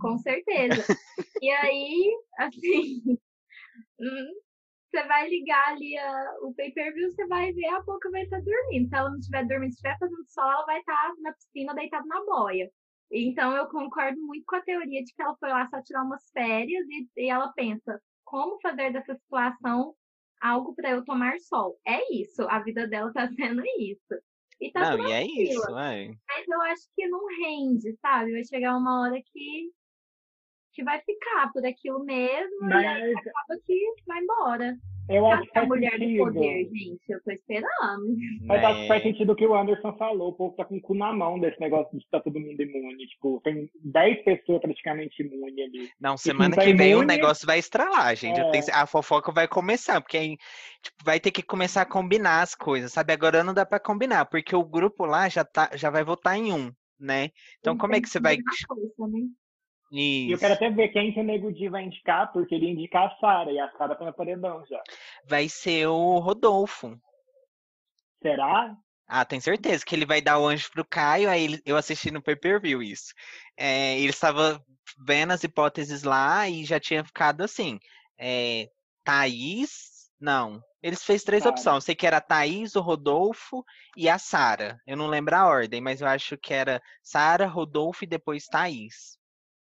[0.00, 0.84] Com certeza.
[1.42, 3.02] e aí, assim,
[4.00, 4.32] hum,
[4.88, 8.88] você vai ligar ali a- o pay-per-view, você vai ver a pouco vai estar dormindo.
[8.88, 12.06] Se ela não estiver dormindo, se estiver fazendo sol, ela vai estar na piscina deitada
[12.06, 12.70] na boia.
[13.16, 16.28] Então eu concordo muito com a teoria de que ela foi lá só tirar umas
[16.32, 19.94] férias e, e ela pensa, como fazer dessa situação
[20.40, 21.78] algo para eu tomar sol?
[21.86, 24.20] É isso, a vida dela tá sendo isso.
[24.60, 25.52] E tá Não, e é tranquila.
[25.52, 26.08] isso, é.
[26.28, 28.32] Mas eu acho que não rende, sabe?
[28.32, 29.70] Vai chegar uma hora que,
[30.72, 34.76] que vai ficar por aquilo mesmo e aí Mas acaba que vai embora.
[35.08, 36.24] Eu acho que a faz mulher do sentido.
[36.24, 37.00] poder, gente?
[37.08, 38.16] Eu tô esperando.
[38.42, 39.10] Mas acho que faz Né?
[39.10, 40.28] sentido o que o Anderson falou.
[40.30, 43.06] O povo tá com o cu na mão desse negócio de estar todo mundo imune.
[43.06, 45.88] Tipo, tem 10 pessoas praticamente imunes ali.
[46.00, 48.40] Não, semana tá que vem o imune- negócio vai estralar, gente.
[48.40, 48.50] É.
[48.50, 50.36] tenho- a fofoca vai começar, porque aí
[50.82, 53.12] tipo, vai ter que começar a combinar as coisas, sabe?
[53.12, 56.52] Agora não dá pra combinar, porque o grupo lá já, tá, já vai votar em
[56.52, 57.30] um, né?
[57.60, 58.36] Então como é que você vai.
[58.36, 59.12] Na força,
[59.90, 59.98] né?
[59.98, 60.40] E eu Isso.
[60.40, 63.16] quero até ver quem que o Nego Di vai indicar, porque ele ia indicar a
[63.18, 64.82] Sara, e a Sara tá no paredão já.
[65.26, 66.98] Vai ser o Rodolfo.
[68.22, 68.76] Será?
[69.06, 72.10] Ah, tenho certeza que ele vai dar o anjo pro Caio, aí ele- eu assisti
[72.10, 73.12] no pay-per-view isso.
[73.56, 74.64] É, ele estava
[75.06, 77.78] vendo as hipóteses lá e já tinha ficado assim.
[78.18, 78.70] É,
[79.04, 80.62] Thaís, não.
[80.82, 81.54] Eles fez três Sara.
[81.54, 81.74] opções.
[81.76, 83.62] Eu sei que era a Thaís, o Rodolfo
[83.96, 84.78] e a Sara.
[84.86, 89.18] Eu não lembro a ordem, mas eu acho que era Sara, Rodolfo e depois Thaís.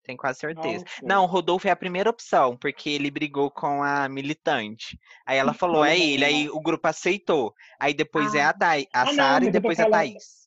[0.06, 0.84] Tenho quase certeza.
[0.84, 1.02] Nossa.
[1.02, 4.98] Não, o Rodolfo é a primeira opção, porque ele brigou com a militante.
[5.26, 7.52] Aí ela falou, é ele, aí o grupo aceitou.
[7.80, 10.46] Aí depois é a, Thaí- a Ah, não, Sara e depois a falando- Thaís.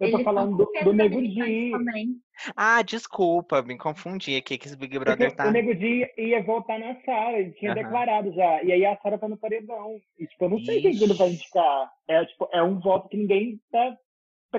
[0.00, 1.70] Eu tô falando do, do da Nego Di.
[1.72, 2.16] também.
[2.54, 5.48] Ah, desculpa, me confundi aqui que esse Big Porque Brother tá.
[5.48, 7.82] o Nego Di ia voltar na Sara, ele tinha Aham.
[7.82, 8.62] declarado já.
[8.62, 9.96] E aí a Sara tá no paredão.
[10.16, 11.90] E, tipo, eu não sei quem que ele vai indicar.
[12.06, 13.96] É, tipo, é um voto que ninguém tá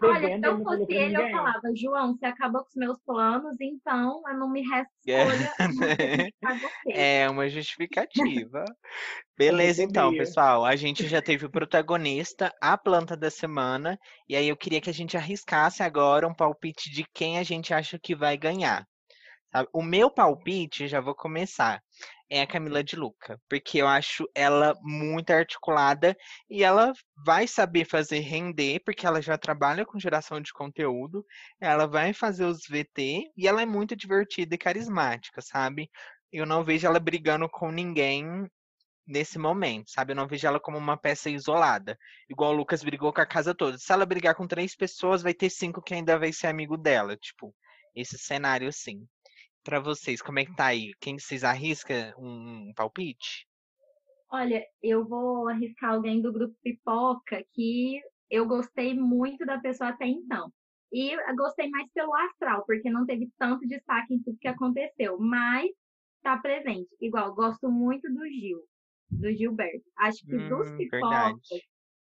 [0.01, 3.55] Olha, se ele eu fosse ele, eu falava, João, você acabou com os meus planos,
[3.59, 5.23] então não me resta É.
[5.23, 5.53] escolha.
[6.61, 6.91] você.
[6.91, 8.63] É uma justificativa.
[9.37, 10.65] Beleza, então, pessoal.
[10.65, 13.97] A gente já teve o protagonista, a planta da semana.
[14.27, 17.73] E aí eu queria que a gente arriscasse agora um palpite de quem a gente
[17.73, 18.85] acha que vai ganhar.
[19.73, 21.81] O meu palpite, já vou começar,
[22.29, 23.41] é a Camila de Luca.
[23.49, 26.15] Porque eu acho ela muito articulada
[26.49, 26.93] e ela
[27.25, 31.25] vai saber fazer render, porque ela já trabalha com geração de conteúdo.
[31.59, 35.89] Ela vai fazer os VT e ela é muito divertida e carismática, sabe?
[36.31, 38.47] Eu não vejo ela brigando com ninguém
[39.07, 40.11] nesse momento, sabe?
[40.11, 41.97] Eu não vejo ela como uma peça isolada.
[42.29, 43.77] Igual o Lucas brigou com a casa toda.
[43.77, 47.17] Se ela brigar com três pessoas, vai ter cinco que ainda vai ser amigo dela.
[47.17, 47.53] Tipo,
[47.95, 49.07] esse cenário assim.
[49.63, 50.93] Pra vocês, como é que tá aí?
[50.99, 53.47] Quem vocês arrisca um palpite?
[54.31, 57.99] Olha, eu vou arriscar alguém do grupo Pipoca que
[58.29, 60.51] eu gostei muito da pessoa até então.
[60.91, 65.17] E eu gostei mais pelo astral, porque não teve tanto destaque em tudo que aconteceu.
[65.19, 65.69] Mas
[66.21, 66.89] tá presente.
[67.01, 68.63] Igual, gosto muito do Gil,
[69.17, 69.85] do Gilberto.
[69.97, 71.59] Acho que hum, dos pipocas,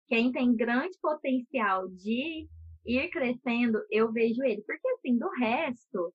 [0.07, 2.47] quem tem grande potencial de
[2.85, 4.61] ir crescendo, eu vejo ele.
[4.63, 6.13] Porque, assim, do resto,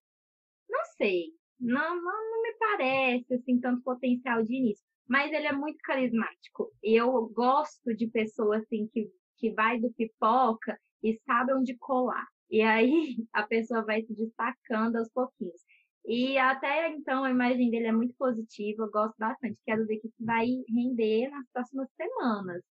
[0.69, 1.27] não sei.
[1.61, 4.85] Não, não, não me parece, assim, tanto potencial de início.
[5.09, 6.73] Mas ele é muito carismático.
[6.83, 12.27] Eu gosto de pessoa, assim, que, que vai do pipoca e sabe onde colar.
[12.51, 15.61] E aí a pessoa vai se destacando aos pouquinhos.
[16.07, 19.57] E até então a imagem dele é muito positiva, eu gosto bastante.
[19.65, 22.63] Quero ver o que vai render nas próximas semanas.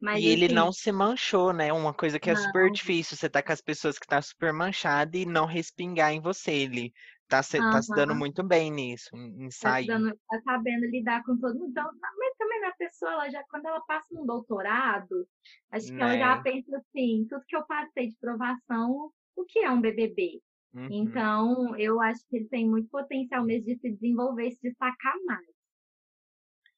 [0.00, 1.72] Mas, e ele assim não se manchou, né?
[1.72, 2.42] Uma coisa que é não.
[2.42, 3.16] super difícil.
[3.16, 6.50] Você tá com as pessoas que tá super manchada e não respingar em você.
[6.50, 6.92] Ele
[7.28, 7.70] tá se, uhum.
[7.70, 9.86] tá se dando muito bem nisso, em sair.
[9.86, 11.70] Tá, dando, tá sabendo lidar com todo mundo.
[11.70, 15.26] Então, mas também a pessoa, ela já, quando ela passa um doutorado,
[15.70, 16.00] acho que né?
[16.00, 16.42] ela já né.
[16.42, 20.40] pensa assim, tudo que eu passei de provação, o que é um BBB?
[20.74, 20.88] Uhum.
[20.90, 25.54] Então, eu acho que ele tem muito potencial mesmo de se desenvolver se destacar mais.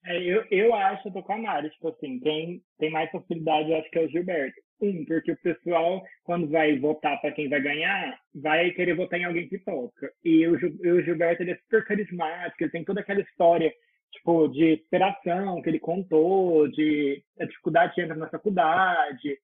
[0.05, 3.71] É, eu, eu acho, eu tô com a Mari, tipo assim, quem tem mais possibilidade,
[3.71, 4.61] eu acho que é o Gilberto.
[4.81, 9.25] Um, porque o pessoal, quando vai votar para quem vai ganhar, vai querer votar em
[9.25, 10.13] alguém que toca.
[10.23, 10.59] E o,
[11.03, 13.73] Gilberto, ele é super carismático, ele tem toda aquela história,
[14.13, 19.39] tipo, de superação que ele contou, de a dificuldade que entra na faculdade,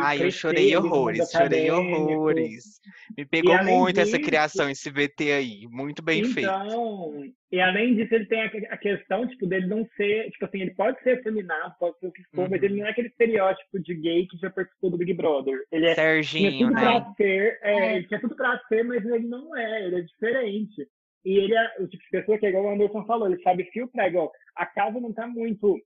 [0.00, 2.80] Ai, eu chorei horrores, chorei horrores.
[3.16, 6.48] Me pegou muito disso, essa criação, esse VT aí, muito bem então, feito.
[6.48, 10.74] Então, e além disso, ele tem a, questão, tipo, dele não ser, tipo assim, ele
[10.74, 12.48] pode ser feminado, pode ser o que for, uhum.
[12.50, 12.80] mas ele uhum.
[12.80, 15.58] não é aquele estereótipo de gay que já participou do Big Brother.
[15.70, 16.80] Ele é, Serginho, tudo né?
[16.80, 17.96] Pra ser, é, é.
[17.96, 20.88] Ele tinha tudo pra ser, mas ele não é, ele é diferente.
[21.24, 24.08] E ele é o tipo de pessoa que, igual o Anderson falou, ele sabe filtrar,
[24.08, 25.80] igual, a casa não tá muito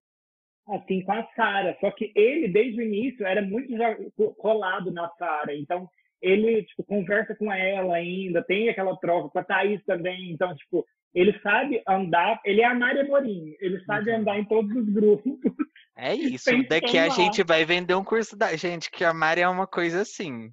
[0.68, 1.76] assim com a Sara.
[1.80, 3.96] Só que ele, desde o início, era muito já
[4.38, 5.54] colado na Sara.
[5.54, 5.88] Então,
[6.20, 10.30] ele, tipo, conversa com ela ainda, tem aquela troca com a Thaís também.
[10.30, 14.18] Então, tipo, ele sabe andar, ele é a Maria Morim, ele sabe uhum.
[14.18, 15.38] andar em todos os grupos.
[15.98, 19.48] É isso, daqui a gente vai vender um curso da gente, que a Mari é
[19.48, 20.50] uma coisa assim,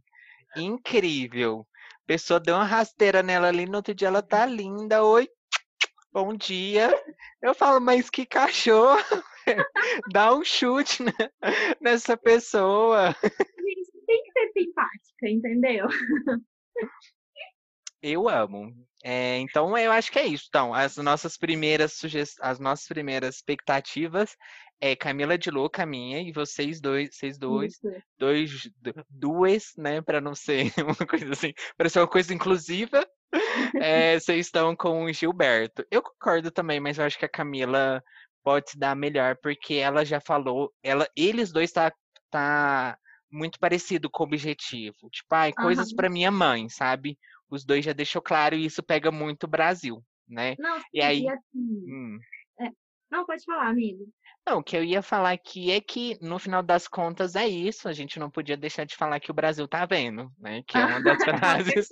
[0.55, 1.67] incrível.
[2.03, 5.27] A pessoa deu uma rasteira nela ali, no outro dia ela tá linda, oi,
[6.13, 6.89] bom dia.
[7.41, 8.97] Eu falo, mas que cachorro.
[10.13, 11.13] Dá um chute né,
[11.81, 13.15] nessa pessoa.
[13.21, 15.87] Gente, tem que ser simpática, entendeu?
[18.01, 18.69] Eu amo.
[19.01, 20.45] É, então eu acho que é isso.
[20.49, 22.35] Então, as nossas primeiras sugest...
[22.41, 24.35] as nossas primeiras expectativas
[24.81, 28.03] é Camila de Louca minha e vocês dois, vocês dois, isso.
[28.17, 28.69] dois,
[29.09, 33.07] duas, né, para não ser uma coisa assim, para ser uma coisa inclusiva.
[33.81, 35.85] É, vocês estão com o Gilberto.
[35.89, 38.03] Eu concordo também, mas eu acho que a Camila
[38.43, 41.91] pode se dar melhor, porque ela já falou, ela, eles dois tá,
[42.29, 42.97] tá
[43.31, 45.09] muito parecido com o objetivo.
[45.09, 45.95] Tipo, ai, coisas uhum.
[45.95, 47.17] para minha mãe, sabe?
[47.49, 50.55] Os dois já deixou claro e isso pega muito o Brasil, né?
[50.59, 52.19] Não, e aí, assim, hum.
[53.13, 54.05] Não, pode falar, amigo.
[54.45, 57.87] Não, o que eu ia falar aqui é que, no final das contas, é isso.
[57.87, 60.63] A gente não podia deixar de falar que o Brasil tá vendo, né?
[60.67, 61.89] Que é uma das frases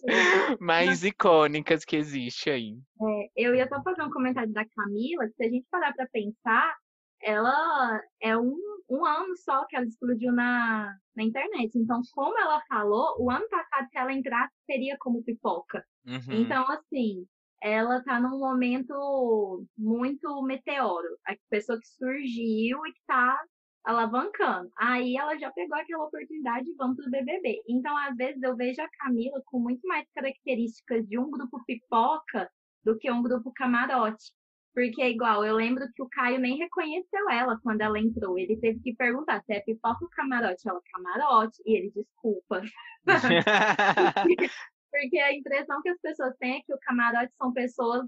[0.60, 2.76] mais icônicas que existe aí.
[3.02, 6.08] É, eu ia só fazer um comentário da Camila, que se a gente parar pra
[6.12, 6.76] pensar,
[7.22, 8.58] ela é um,
[8.90, 11.78] um ano só que ela explodiu na, na internet.
[11.78, 15.86] Então, como ela falou, o ano passado, se ela entrasse, seria como pipoca.
[16.06, 16.42] Uhum.
[16.42, 17.28] Então, assim,
[17.62, 21.18] ela está num momento muito meteoro.
[21.28, 23.40] A pessoa que surgiu e que está
[23.84, 24.70] alavancando.
[24.78, 27.62] Aí ela já pegou aquela oportunidade e vamos pro BBB.
[27.68, 32.50] Então, às vezes, eu vejo a Camila com muito mais características de um grupo pipoca
[32.84, 34.32] do que um grupo camarote.
[34.74, 38.40] Porque é igual, eu lembro que o Caio nem reconheceu ela quando ela entrou.
[38.40, 40.68] Ele teve que perguntar se é pipoca ou camarote.
[40.68, 41.62] Ela, camarote.
[41.66, 42.62] E ele, desculpa.
[44.92, 48.06] Porque a impressão que as pessoas têm é que o camarote são pessoas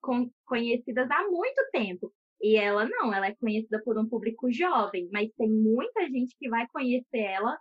[0.00, 2.12] com, conhecidas há muito tempo.
[2.42, 6.48] E ela não, ela é conhecida por um público jovem, mas tem muita gente que
[6.48, 7.56] vai conhecer ela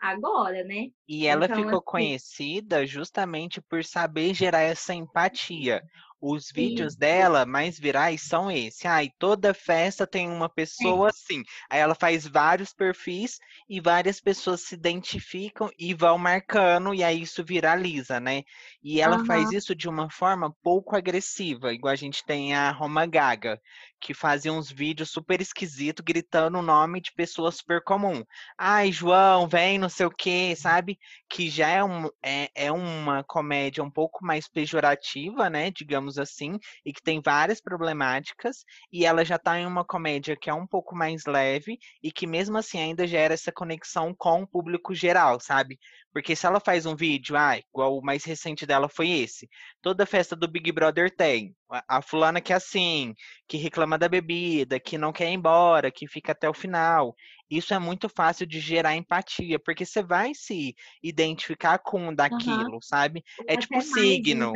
[0.00, 0.90] agora, né?
[1.08, 1.84] E ela então, ficou assim...
[1.84, 5.82] conhecida justamente por saber gerar essa empatia.
[6.20, 6.98] Os vídeos Sim.
[6.98, 8.88] dela mais virais são esse.
[8.88, 11.10] Ai, toda festa tem uma pessoa é.
[11.10, 11.42] assim.
[11.70, 13.38] Aí ela faz vários perfis
[13.68, 18.42] e várias pessoas se identificam e vão marcando, e aí isso viraliza, né?
[18.82, 19.26] E ela uhum.
[19.26, 23.60] faz isso de uma forma pouco agressiva, igual a gente tem a Roma Gaga,
[24.00, 28.24] que fazia uns vídeos super esquisitos gritando o nome de pessoa super comum.
[28.56, 30.98] Ai, João, vem, não sei o quê, sabe?
[31.28, 35.70] Que já é, um, é, é uma comédia um pouco mais pejorativa, né?
[35.70, 40.50] Digamos assim, e que tem várias problemáticas, e ela já tá em uma comédia que
[40.50, 44.46] é um pouco mais leve e que mesmo assim ainda gera essa conexão com o
[44.46, 45.78] público geral, sabe?
[46.18, 49.48] Porque se ela faz um vídeo, ah, igual o mais recente dela foi esse.
[49.80, 51.54] Toda festa do Big Brother tem.
[51.86, 53.14] A, fulana que é assim,
[53.46, 57.14] que reclama da bebida, que não quer ir embora, que fica até o final.
[57.50, 62.80] Isso é muito fácil de gerar empatia, porque você vai se identificar com daquilo, uhum.
[62.80, 63.24] sabe?
[63.46, 64.52] É Até tipo signo.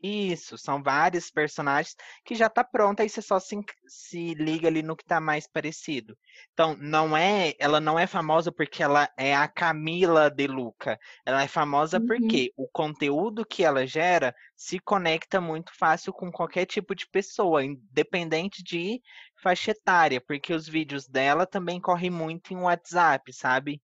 [0.00, 4.80] Isso, são vários personagens que já tá pronto, aí você só se, se liga ali
[4.80, 6.16] no que tá mais parecido.
[6.52, 11.00] Então, não é, ela não é famosa porque ela é a Camila de Luca.
[11.26, 12.06] Ela é famosa uhum.
[12.06, 17.64] porque o conteúdo que ela gera se conecta muito fácil com qualquer tipo de pessoa,
[17.64, 19.02] independente de
[19.42, 23.82] faixa etária, porque os vídeos dela também correm muito em WhatsApp, sabe?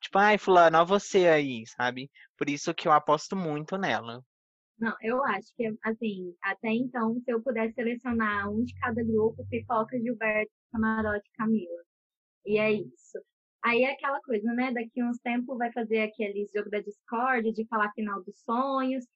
[0.00, 2.10] Tipo, ai, fulano, ó você aí, sabe?
[2.36, 4.22] Por isso que eu aposto muito nela.
[4.78, 9.46] Não, eu acho que, assim, até então, se eu pudesse selecionar um de cada grupo,
[9.48, 11.82] Pipoca, Gilberto, Camarote Camila.
[12.44, 13.18] E é isso.
[13.62, 14.72] Aí é aquela coisa, né?
[14.72, 19.06] Daqui uns tempos vai fazer aquele jogo da Discord de falar final dos sonhos.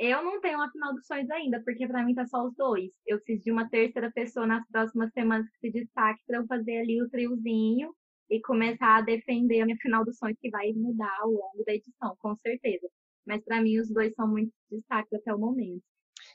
[0.00, 2.92] Eu não tenho uma final dos sonhos ainda, porque para mim tá só os dois.
[3.04, 6.78] Eu preciso de uma terceira pessoa nas próximas semanas que se destaque para eu fazer
[6.78, 7.92] ali o triozinho
[8.30, 11.74] e começar a defender a minha final dos sonhos, que vai mudar ao longo da
[11.74, 12.88] edição, com certeza.
[13.26, 15.82] Mas para mim os dois são muito destaques até o momento.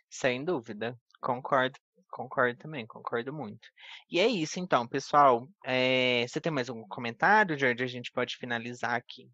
[0.10, 1.80] Sem dúvida, concordo,
[2.12, 3.66] concordo também, concordo muito.
[4.12, 5.48] E é isso então, pessoal.
[5.64, 6.28] É...
[6.28, 7.82] Você tem mais algum comentário, Jorge?
[7.82, 9.30] A gente pode finalizar aqui.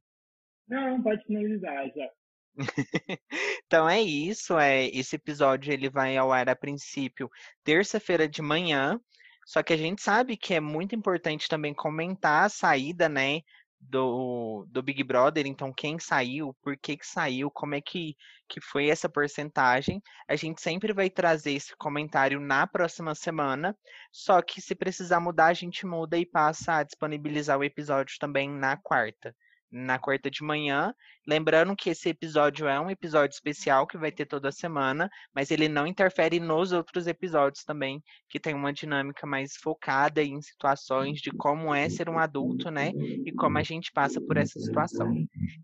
[0.67, 2.09] Não, pode finalizar já.
[3.66, 4.58] então é isso.
[4.58, 7.30] É esse episódio ele vai ao ar a princípio
[7.64, 9.00] terça-feira de manhã.
[9.45, 13.41] Só que a gente sabe que é muito importante também comentar a saída, né?
[13.80, 18.16] do, do Big Brother, então quem saiu, por que, que saiu, como é que,
[18.47, 20.02] que foi essa porcentagem.
[20.28, 23.78] A gente sempre vai trazer esse comentário na próxima semana,
[24.12, 28.50] só que se precisar mudar, a gente muda e passa a disponibilizar o episódio também
[28.50, 29.34] na quarta
[29.72, 30.93] na quarta de manhã.
[31.28, 35.70] Lembrando que esse episódio é um episódio especial que vai ter toda semana, mas ele
[35.70, 41.32] não interfere nos outros episódios também, que tem uma dinâmica mais focada em situações de
[41.32, 42.91] como é ser um adulto, né?
[43.26, 45.13] E como a gente passa por essa situação.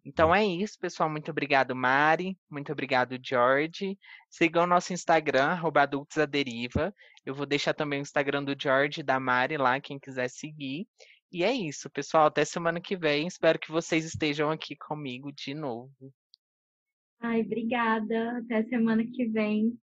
[0.05, 1.09] Então é isso, pessoal.
[1.09, 2.37] Muito obrigado, Mari.
[2.49, 3.97] Muito obrigado, George.
[4.29, 6.93] Sigam o nosso Instagram, adultosaderiva.
[7.25, 10.87] Eu vou deixar também o Instagram do George e da Mari lá, quem quiser seguir.
[11.31, 12.27] E é isso, pessoal.
[12.27, 13.27] Até semana que vem.
[13.27, 16.13] Espero que vocês estejam aqui comigo de novo.
[17.19, 18.37] Ai, obrigada.
[18.37, 19.77] Até semana que vem.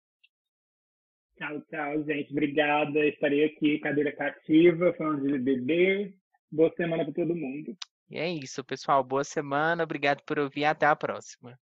[1.38, 2.32] Tchau, tchau, gente.
[2.32, 3.06] Obrigada.
[3.06, 6.14] Estarei aqui, cadeira cativa, falando de bebê.
[6.52, 7.76] Boa semana para todo mundo.
[8.10, 9.04] E é isso, pessoal.
[9.04, 9.84] Boa semana.
[9.84, 10.66] Obrigado por ouvir.
[10.66, 11.58] Até a próxima.